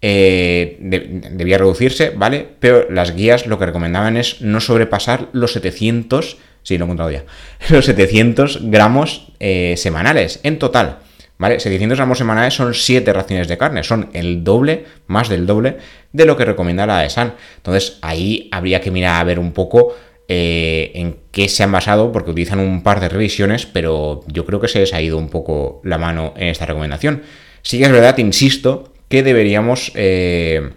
eh, 0.00 0.76
debía 0.78 1.58
reducirse, 1.58 2.10
¿vale? 2.10 2.46
Pero 2.60 2.88
las 2.88 3.16
guías 3.16 3.48
lo 3.48 3.58
que 3.58 3.66
recomendaban 3.66 4.16
es 4.16 4.42
no 4.42 4.60
sobrepasar 4.60 5.28
los 5.32 5.54
700, 5.54 6.36
sí, 6.62 6.78
lo 6.78 6.84
he 6.84 6.86
encontrado 6.86 7.10
ya, 7.10 7.24
los 7.70 7.84
700 7.84 8.70
gramos 8.70 9.32
eh, 9.40 9.74
semanales 9.76 10.38
en 10.44 10.60
total, 10.60 10.98
¿vale? 11.36 11.58
700 11.58 11.98
gramos 11.98 12.18
semanales 12.18 12.54
son 12.54 12.74
7 12.74 13.12
raciones 13.12 13.48
de 13.48 13.58
carne, 13.58 13.82
son 13.82 14.10
el 14.12 14.44
doble, 14.44 14.84
más 15.08 15.28
del 15.28 15.46
doble 15.46 15.78
de 16.12 16.26
lo 16.26 16.36
que 16.36 16.44
recomienda 16.44 16.86
la 16.86 17.04
ESAN. 17.04 17.34
Entonces 17.56 17.98
ahí 18.02 18.48
habría 18.52 18.80
que 18.80 18.92
mirar 18.92 19.20
a 19.20 19.24
ver 19.24 19.40
un 19.40 19.50
poco 19.50 19.96
eh, 20.28 20.92
en 20.94 21.23
qué 21.34 21.48
se 21.48 21.64
han 21.64 21.72
basado, 21.72 22.12
porque 22.12 22.30
utilizan 22.30 22.60
un 22.60 22.82
par 22.82 23.00
de 23.00 23.08
revisiones, 23.08 23.66
pero 23.66 24.22
yo 24.28 24.46
creo 24.46 24.60
que 24.60 24.68
se 24.68 24.78
les 24.78 24.94
ha 24.94 25.02
ido 25.02 25.18
un 25.18 25.28
poco 25.28 25.80
la 25.82 25.98
mano 25.98 26.32
en 26.36 26.48
esta 26.48 26.64
recomendación. 26.64 27.22
Sí 27.60 27.76
que 27.76 27.84
es 27.84 27.90
verdad, 27.90 28.16
insisto, 28.18 28.94
que 29.08 29.24
deberíamos 29.24 29.90
eh, 29.96 30.70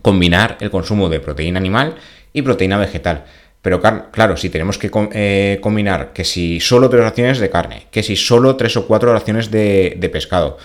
combinar 0.00 0.56
el 0.60 0.70
consumo 0.70 1.10
de 1.10 1.20
proteína 1.20 1.60
animal 1.60 1.96
y 2.32 2.40
proteína 2.40 2.78
vegetal. 2.78 3.26
Pero 3.60 3.80
claro, 3.80 4.36
si 4.38 4.48
tenemos 4.48 4.78
que 4.78 4.90
eh, 5.12 5.58
combinar 5.60 6.14
que 6.14 6.24
si 6.24 6.58
solo 6.58 6.88
tres 6.88 7.04
raciones 7.04 7.38
de 7.38 7.50
carne, 7.50 7.86
que 7.90 8.02
si 8.02 8.16
solo 8.16 8.56
tres 8.56 8.76
o 8.78 8.86
cuatro 8.86 9.12
raciones 9.12 9.50
de 9.50 10.10
pescado, 10.10 10.56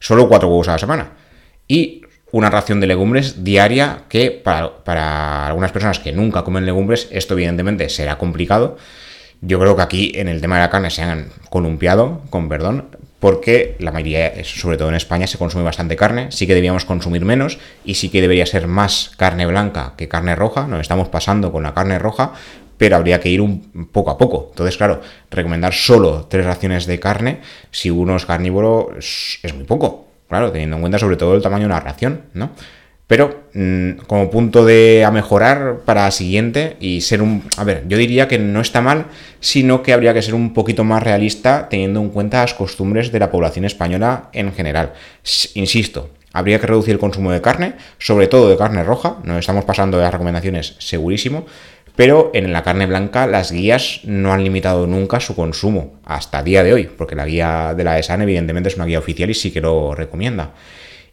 solo 0.00 0.28
cuatro 0.28 0.48
huevos 0.48 0.68
a 0.68 0.72
la 0.72 0.78
semana. 0.78 1.12
Y 1.68 2.02
una 2.32 2.48
ración 2.48 2.80
de 2.80 2.86
legumbres 2.86 3.44
diaria 3.44 4.04
que 4.08 4.30
para, 4.30 5.46
algunas 5.46 5.70
personas 5.70 6.00
que 6.00 6.12
nunca 6.12 6.42
comen 6.42 6.66
legumbres 6.66 7.08
esto 7.12 7.34
evidentemente 7.34 7.88
será 7.90 8.18
complicado. 8.18 8.76
Yo 9.42 9.60
creo 9.60 9.76
que 9.76 9.82
aquí 9.82 10.12
en 10.14 10.28
el 10.28 10.40
tema 10.40 10.56
de 10.56 10.62
la 10.62 10.70
carne 10.70 10.90
se 10.90 11.02
han 11.02 11.28
columpiado, 11.50 12.22
con 12.30 12.48
perdón, 12.48 12.86
porque 13.20 13.76
la 13.80 13.92
mayoría, 13.92 14.32
sobre 14.44 14.78
todo 14.78 14.88
en 14.88 14.94
España, 14.94 15.26
se 15.26 15.36
consume 15.36 15.62
bastante 15.62 15.94
carne, 15.94 16.28
sí 16.30 16.46
que 16.46 16.54
debíamos 16.54 16.84
consumir 16.84 17.24
menos 17.24 17.58
y 17.84 17.94
sí 17.94 18.08
que 18.08 18.20
debería 18.20 18.46
ser 18.46 18.66
más 18.66 19.12
carne 19.16 19.46
blanca 19.46 19.94
que 19.96 20.08
carne 20.08 20.34
roja, 20.34 20.66
nos 20.66 20.80
estamos 20.80 21.08
pasando 21.08 21.52
con 21.52 21.62
la 21.64 21.74
carne 21.74 21.98
roja, 21.98 22.32
pero 22.78 22.96
habría 22.96 23.20
que 23.20 23.28
ir 23.28 23.40
un 23.40 23.88
poco 23.92 24.10
a 24.10 24.18
poco. 24.18 24.48
Entonces, 24.50 24.76
claro, 24.76 25.02
recomendar 25.30 25.74
solo 25.74 26.26
tres 26.30 26.46
raciones 26.46 26.86
de 26.86 26.98
carne, 26.98 27.40
si 27.70 27.90
uno 27.90 28.16
es 28.16 28.24
carnívoro, 28.24 28.96
es 28.98 29.54
muy 29.54 29.64
poco 29.64 30.11
claro, 30.32 30.50
teniendo 30.50 30.76
en 30.76 30.82
cuenta 30.82 30.98
sobre 30.98 31.16
todo 31.16 31.34
el 31.34 31.42
tamaño 31.42 31.64
de 31.64 31.74
la 31.74 31.80
ración, 31.80 32.22
¿no? 32.32 32.50
Pero 33.06 33.42
mm, 33.52 34.04
como 34.06 34.30
punto 34.30 34.64
de 34.64 35.04
a 35.04 35.10
mejorar 35.10 35.80
para 35.84 36.04
la 36.04 36.10
siguiente 36.10 36.78
y 36.80 37.02
ser 37.02 37.20
un... 37.20 37.42
A 37.58 37.64
ver, 37.64 37.84
yo 37.86 37.98
diría 37.98 38.26
que 38.28 38.38
no 38.38 38.62
está 38.62 38.80
mal, 38.80 39.06
sino 39.40 39.82
que 39.82 39.92
habría 39.92 40.14
que 40.14 40.22
ser 40.22 40.34
un 40.34 40.54
poquito 40.54 40.84
más 40.84 41.02
realista 41.02 41.68
teniendo 41.68 42.00
en 42.00 42.08
cuenta 42.08 42.40
las 42.40 42.54
costumbres 42.54 43.12
de 43.12 43.18
la 43.18 43.30
población 43.30 43.66
española 43.66 44.30
en 44.32 44.54
general. 44.54 44.94
Insisto, 45.52 46.08
habría 46.32 46.58
que 46.58 46.66
reducir 46.66 46.94
el 46.94 46.98
consumo 46.98 47.30
de 47.30 47.42
carne, 47.42 47.74
sobre 47.98 48.28
todo 48.28 48.48
de 48.48 48.56
carne 48.56 48.82
roja, 48.84 49.18
nos 49.24 49.40
estamos 49.40 49.66
pasando 49.66 49.98
de 49.98 50.04
las 50.04 50.12
recomendaciones 50.12 50.76
segurísimo, 50.78 51.44
pero 51.96 52.30
en 52.34 52.52
la 52.52 52.62
carne 52.62 52.86
blanca 52.86 53.26
las 53.26 53.52
guías 53.52 54.00
no 54.04 54.32
han 54.32 54.44
limitado 54.44 54.86
nunca 54.86 55.20
su 55.20 55.34
consumo 55.34 56.00
hasta 56.04 56.42
día 56.42 56.62
de 56.62 56.72
hoy, 56.72 56.84
porque 56.84 57.14
la 57.14 57.26
guía 57.26 57.74
de 57.76 57.84
la 57.84 57.98
ESAN 57.98 58.22
evidentemente 58.22 58.68
es 58.68 58.76
una 58.76 58.86
guía 58.86 58.98
oficial 58.98 59.30
y 59.30 59.34
sí 59.34 59.50
que 59.50 59.60
lo 59.60 59.94
recomienda. 59.94 60.52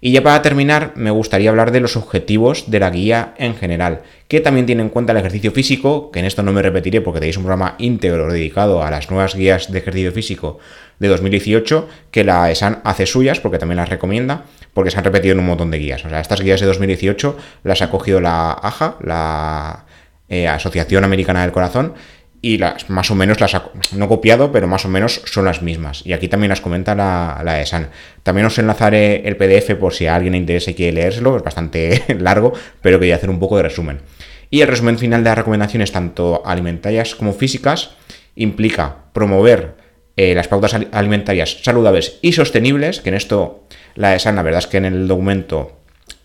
Y 0.02 0.14
ya 0.14 0.24
para 0.24 0.42
terminar, 0.42 0.94
me 0.96 1.12
gustaría 1.12 1.50
hablar 1.50 1.72
de 1.72 1.82
los 1.82 1.98
objetivos 1.98 2.72
de 2.72 2.80
la 2.80 2.90
guía 2.90 3.34
en 3.38 3.58
general, 3.58 4.04
que 4.30 4.40
también 4.40 4.66
tiene 4.66 4.82
en 4.82 4.90
cuenta 4.90 5.12
el 5.12 5.18
ejercicio 5.18 5.52
físico, 5.52 6.10
que 6.12 6.20
en 6.20 6.26
esto 6.26 6.42
no 6.42 6.54
me 6.54 6.62
repetiré 6.62 7.02
porque 7.02 7.20
tenéis 7.20 7.36
un 7.36 7.44
programa 7.44 7.76
íntegro 7.80 8.32
dedicado 8.32 8.82
a 8.82 8.92
las 8.92 9.12
nuevas 9.12 9.36
guías 9.36 9.70
de 9.70 9.80
ejercicio 9.80 10.14
físico 10.14 10.60
de 11.00 11.10
2018, 11.10 11.90
que 12.12 12.24
la 12.24 12.50
ESAN 12.50 12.80
hace 12.86 13.06
suyas 13.06 13.42
porque 13.42 13.60
también 13.60 13.76
las 13.76 13.90
recomienda, 13.90 14.46
porque 14.74 14.90
se 14.90 14.98
han 14.98 15.04
repetido 15.04 15.34
en 15.34 15.40
un 15.40 15.48
montón 15.48 15.70
de 15.70 15.80
guías. 15.80 16.06
O 16.06 16.10
sea, 16.10 16.22
estas 16.22 16.40
guías 16.40 16.62
de 16.62 16.68
2018 16.68 17.38
las 17.66 17.82
ha 17.82 17.90
cogido 17.90 18.22
la 18.22 18.54
AJA, 18.54 18.96
la 19.02 19.86
eh, 20.30 20.48
Asociación 20.48 21.04
Americana 21.04 21.42
del 21.42 21.52
Corazón, 21.52 21.94
y 22.42 22.58
las 22.58 22.90
más 22.90 23.12
o 23.12 23.16
menos 23.16 23.42
las 23.42 23.54
ha, 23.56 23.72
no 23.94 24.08
copiado, 24.08 24.52
pero 24.52 24.68
más 24.68 24.86
o 24.86 24.90
menos 24.90 25.22
son 25.26 25.46
las 25.46 25.62
mismas. 25.62 26.06
Y 26.06 26.14
aquí 26.14 26.28
también 26.28 26.50
las 26.50 26.62
comenta 26.62 26.96
la, 26.96 27.42
la 27.44 27.62
ESAN. 27.62 27.90
También 28.24 28.48
os 28.48 28.58
enlazaré 28.58 29.28
el 29.28 29.36
PDF 29.36 29.76
por 29.76 29.94
si 29.94 30.08
a 30.08 30.16
alguien 30.16 30.32
le 30.32 30.40
interesa 30.40 30.72
y 30.72 30.76
quiere 30.76 30.94
leérselo, 30.94 31.36
es 31.36 31.44
bastante 31.44 32.04
largo, 32.20 32.54
pero 32.82 33.00
quería 33.00 33.16
hacer 33.16 33.30
un 33.30 33.40
poco 33.40 33.58
de 33.58 33.64
resumen. 33.64 34.00
Y 34.50 34.62
el 34.62 34.68
resumen 34.68 34.98
final 34.98 35.24
de 35.24 35.30
las 35.30 35.38
recomendaciones, 35.38 35.92
tanto 35.92 36.42
alimentarias 36.46 37.14
como 37.14 37.34
físicas, 37.34 37.92
implica 38.36 38.96
promover 39.14 39.76
eh, 40.16 40.34
las 40.34 40.48
pautas 40.48 40.76
alimentarias 40.92 41.60
saludables 41.62 42.20
y 42.22 42.34
sostenibles, 42.34 43.02
que 43.02 43.10
en 43.10 43.16
esto 43.16 43.66
la 43.96 44.16
ESAN, 44.16 44.36
la 44.36 44.44
verdad 44.44 44.60
es 44.60 44.68
que 44.68 44.78
en 44.78 44.86
el 44.86 45.08
documento 45.08 45.79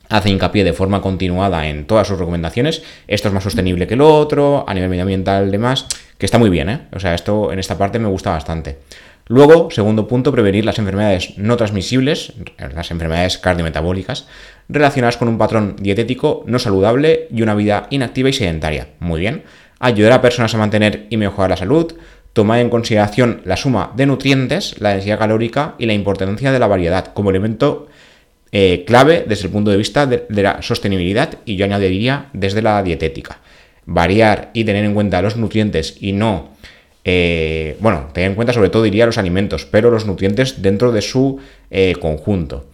hace 0.08 0.30
hincapié 0.30 0.64
de 0.64 0.72
forma 0.72 1.00
continuada 1.00 1.66
en 1.66 1.86
todas 1.86 2.08
sus 2.08 2.18
recomendaciones. 2.18 2.82
Esto 3.08 3.28
es 3.28 3.34
más 3.34 3.44
sostenible 3.44 3.86
que 3.86 3.96
lo 3.96 4.14
otro, 4.14 4.64
a 4.68 4.74
nivel 4.74 4.90
medioambiental, 4.90 5.50
demás, 5.50 5.86
que 6.18 6.26
está 6.26 6.38
muy 6.38 6.50
bien, 6.50 6.68
¿eh? 6.68 6.80
O 6.92 7.00
sea, 7.00 7.14
esto 7.14 7.52
en 7.52 7.58
esta 7.58 7.78
parte 7.78 7.98
me 7.98 8.08
gusta 8.08 8.30
bastante. 8.30 8.78
Luego, 9.26 9.70
segundo 9.70 10.06
punto, 10.06 10.32
prevenir 10.32 10.66
las 10.66 10.78
enfermedades 10.78 11.38
no 11.38 11.56
transmisibles, 11.56 12.34
las 12.74 12.90
enfermedades 12.90 13.38
cardiometabólicas, 13.38 14.28
relacionadas 14.68 15.16
con 15.16 15.28
un 15.28 15.38
patrón 15.38 15.76
dietético 15.78 16.44
no 16.46 16.58
saludable 16.58 17.28
y 17.30 17.40
una 17.40 17.54
vida 17.54 17.86
inactiva 17.88 18.28
y 18.28 18.34
sedentaria. 18.34 18.88
Muy 19.00 19.20
bien. 19.20 19.44
Ayudar 19.78 20.12
a 20.12 20.20
personas 20.20 20.54
a 20.54 20.58
mantener 20.58 21.06
y 21.08 21.16
mejorar 21.16 21.50
la 21.50 21.56
salud, 21.56 21.94
tomar 22.34 22.58
en 22.58 22.68
consideración 22.68 23.40
la 23.44 23.56
suma 23.56 23.92
de 23.96 24.06
nutrientes, 24.06 24.78
la 24.80 24.90
densidad 24.90 25.18
calórica 25.18 25.74
y 25.78 25.86
la 25.86 25.94
importancia 25.94 26.52
de 26.52 26.58
la 26.58 26.66
variedad 26.66 27.12
como 27.14 27.30
elemento 27.30 27.88
eh, 28.56 28.84
clave 28.86 29.24
desde 29.26 29.46
el 29.46 29.50
punto 29.50 29.72
de 29.72 29.76
vista 29.76 30.06
de, 30.06 30.26
la 30.28 30.62
sostenibilidad 30.62 31.38
y 31.44 31.56
yo 31.56 31.64
añadiría 31.64 32.30
desde 32.32 32.62
la 32.62 32.80
dietética. 32.84 33.40
Variar 33.84 34.50
y 34.54 34.62
tener 34.62 34.84
en 34.84 34.94
cuenta 34.94 35.20
los 35.22 35.36
nutrientes 35.36 35.96
y 36.00 36.12
no, 36.12 36.50
eh, 37.02 37.76
bueno, 37.80 38.10
tener 38.12 38.30
en 38.30 38.36
cuenta 38.36 38.52
sobre 38.52 38.68
todo 38.68 38.84
diría 38.84 39.06
los 39.06 39.18
alimentos, 39.18 39.66
pero 39.68 39.90
los 39.90 40.06
nutrientes 40.06 40.62
dentro 40.62 40.92
de 40.92 41.02
su 41.02 41.40
eh, 41.72 41.96
conjunto. 42.00 42.66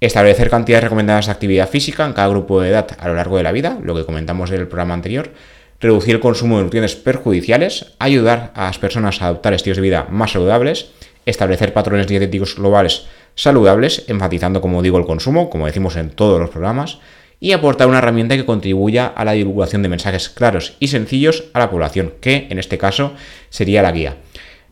Establecer 0.00 0.50
cantidades 0.50 0.82
recomendadas 0.82 1.26
de 1.26 1.32
actividad 1.32 1.68
física 1.68 2.04
en 2.04 2.14
cada 2.14 2.26
grupo 2.26 2.60
de 2.60 2.70
edad 2.70 2.88
a 2.98 3.06
lo 3.06 3.14
largo 3.14 3.36
de 3.36 3.44
la 3.44 3.52
vida, 3.52 3.78
lo 3.80 3.94
que 3.94 4.04
comentamos 4.04 4.50
en 4.50 4.58
el 4.58 4.66
programa 4.66 4.94
anterior. 4.94 5.30
Reducir 5.78 6.16
el 6.16 6.20
consumo 6.20 6.58
de 6.58 6.64
nutrientes 6.64 6.96
perjudiciales, 6.96 7.92
ayudar 8.00 8.50
a 8.56 8.64
las 8.64 8.78
personas 8.80 9.22
a 9.22 9.26
adoptar 9.26 9.54
estilos 9.54 9.76
de 9.76 9.82
vida 9.82 10.08
más 10.10 10.32
saludables, 10.32 10.90
establecer 11.26 11.72
patrones 11.72 12.08
dietéticos 12.08 12.56
globales 12.56 13.06
saludables, 13.38 14.04
enfatizando, 14.08 14.60
como 14.60 14.82
digo, 14.82 14.98
el 14.98 15.06
consumo, 15.06 15.48
como 15.48 15.66
decimos 15.66 15.94
en 15.96 16.10
todos 16.10 16.40
los 16.40 16.50
programas, 16.50 16.98
y 17.38 17.52
aportar 17.52 17.86
una 17.86 17.98
herramienta 17.98 18.36
que 18.36 18.44
contribuya 18.44 19.06
a 19.06 19.24
la 19.24 19.32
divulgación 19.32 19.82
de 19.82 19.88
mensajes 19.88 20.28
claros 20.28 20.74
y 20.80 20.88
sencillos 20.88 21.44
a 21.52 21.60
la 21.60 21.70
población, 21.70 22.14
que 22.20 22.48
en 22.50 22.58
este 22.58 22.78
caso 22.78 23.12
sería 23.48 23.80
la 23.80 23.92
guía. 23.92 24.16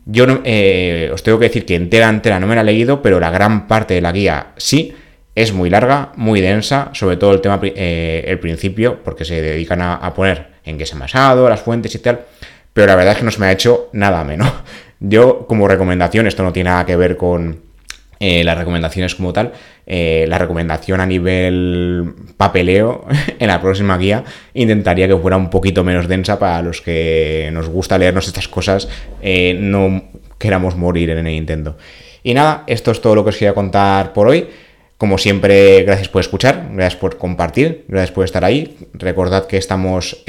Yo 0.05 0.27
eh, 0.45 1.11
os 1.15 1.23
tengo 1.23 1.39
que 1.39 1.47
decir 1.47 1.65
que 1.65 1.77
entera, 1.77 2.09
entera 2.09 2.41
no 2.41 2.49
me 2.49 2.57
la 2.57 2.63
he 2.63 2.65
leído, 2.65 3.03
pero 3.03 3.21
la 3.21 3.31
gran 3.31 3.69
parte 3.69 3.95
de 3.95 4.01
la 4.01 4.13
guía 4.13 4.49
sí. 4.57 4.95
Es 5.37 5.53
muy 5.53 5.69
larga, 5.69 6.13
muy 6.17 6.41
densa, 6.41 6.89
sobre 6.95 7.19
todo 7.19 7.35
el 7.35 7.43
tema, 7.43 7.61
eh, 7.63 8.25
el 8.27 8.39
principio, 8.39 9.03
porque 9.05 9.27
se 9.27 9.43
dedican 9.43 9.83
a, 9.83 10.15
poner 10.15 10.47
en 10.65 10.79
qué 10.79 10.87
se 10.87 10.97
ha 10.97 10.99
basado, 10.99 11.47
las 11.51 11.61
fuentes 11.61 11.95
y 11.95 11.99
tal, 11.99 12.21
pero 12.73 12.87
la 12.87 12.97
verdad 12.97 13.13
es 13.13 13.19
que 13.19 13.25
no 13.27 13.31
se 13.31 13.41
me 13.41 13.47
ha 13.47 13.53
hecho 13.53 13.91
nada 13.93 14.25
menos. 14.25 14.51
Yo, 15.01 15.47
como 15.47 15.69
recomendación, 15.69 16.27
esto 16.27 16.43
no 16.43 16.55
tiene 16.55 16.71
nada 16.71 16.87
que 16.87 16.97
ver 16.97 17.19
con, 17.19 17.66
eh, 18.19 18.45
las 18.45 18.57
recomendaciones 18.57 19.15
como 19.15 19.33
tal, 19.33 19.53
eh, 19.87 20.25
la 20.29 20.39
recomendación 20.39 21.01
a 21.01 21.07
nivel 21.07 22.15
papeleo 22.37 23.07
en 23.39 23.49
la 23.49 23.61
próxima 23.61 23.99
guía 23.99 24.25
intentaría 24.55 25.07
que 25.07 25.17
fuera 25.17 25.37
un 25.37 25.51
poquito 25.51 25.85
menos 25.85 26.09
densa 26.09 26.39
para 26.39 26.63
los 26.63 26.81
que 26.81 27.51
nos 27.53 27.69
gusta 27.69 27.99
leernos 27.99 28.27
estas 28.27 28.49
cosas, 28.49 28.89
eh, 29.21 29.57
no 29.61 30.05
queramos 30.39 30.77
morir 30.77 31.11
en 31.11 31.19
el 31.19 31.25
Nintendo. 31.25 31.77
Y 32.23 32.33
nada, 32.33 32.65
esto 32.67 32.91
es 32.91 33.01
todo 33.01 33.15
lo 33.15 33.23
que 33.23 33.31
os 33.31 33.37
quería 33.37 33.55
contar 33.55 34.13
por 34.13 34.29
hoy. 34.29 34.49
Como 34.99 35.19
siempre, 35.19 35.83
gracias 35.83 36.09
por 36.09 36.21
escuchar, 36.21 36.71
gracias 36.73 36.99
por 36.99 37.19
compartir, 37.19 37.85
gracias 37.87 38.13
por 38.13 38.25
estar 38.25 38.45
ahí. 38.45 38.79
Recordad 38.95 39.47
que 39.47 39.59
estamos 39.59 40.25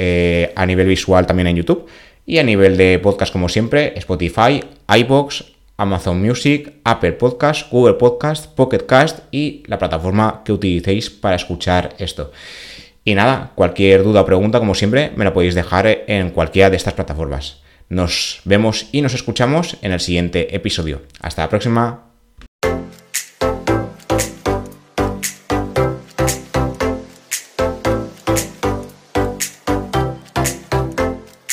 a 0.54 0.66
nivel 0.66 0.86
visual 0.86 1.26
también 1.26 1.46
en 1.48 1.56
YouTube 1.56 1.86
y 2.26 2.38
a 2.38 2.42
nivel 2.42 2.76
de 2.76 2.98
podcast, 2.98 3.32
como 3.32 3.48
siempre, 3.48 3.94
Spotify, 3.96 4.62
iBox, 4.86 5.57
Amazon 5.78 6.20
Music, 6.20 6.74
Apple 6.84 7.12
Podcast, 7.12 7.70
Google 7.70 7.94
Podcast, 7.94 8.54
Pocket 8.54 8.84
Cast 8.84 9.20
y 9.30 9.62
la 9.66 9.78
plataforma 9.78 10.42
que 10.44 10.52
utilicéis 10.52 11.08
para 11.08 11.36
escuchar 11.36 11.94
esto. 11.98 12.32
Y 13.04 13.14
nada, 13.14 13.52
cualquier 13.54 14.02
duda 14.02 14.20
o 14.20 14.26
pregunta, 14.26 14.58
como 14.58 14.74
siempre, 14.74 15.12
me 15.16 15.24
la 15.24 15.32
podéis 15.32 15.54
dejar 15.54 15.86
en 16.06 16.30
cualquiera 16.30 16.68
de 16.68 16.76
estas 16.76 16.92
plataformas. 16.92 17.62
Nos 17.88 18.42
vemos 18.44 18.88
y 18.92 19.00
nos 19.00 19.14
escuchamos 19.14 19.78
en 19.80 19.92
el 19.92 20.00
siguiente 20.00 20.54
episodio. 20.54 21.02
Hasta 21.22 21.42
la 21.42 21.48
próxima. 21.48 22.07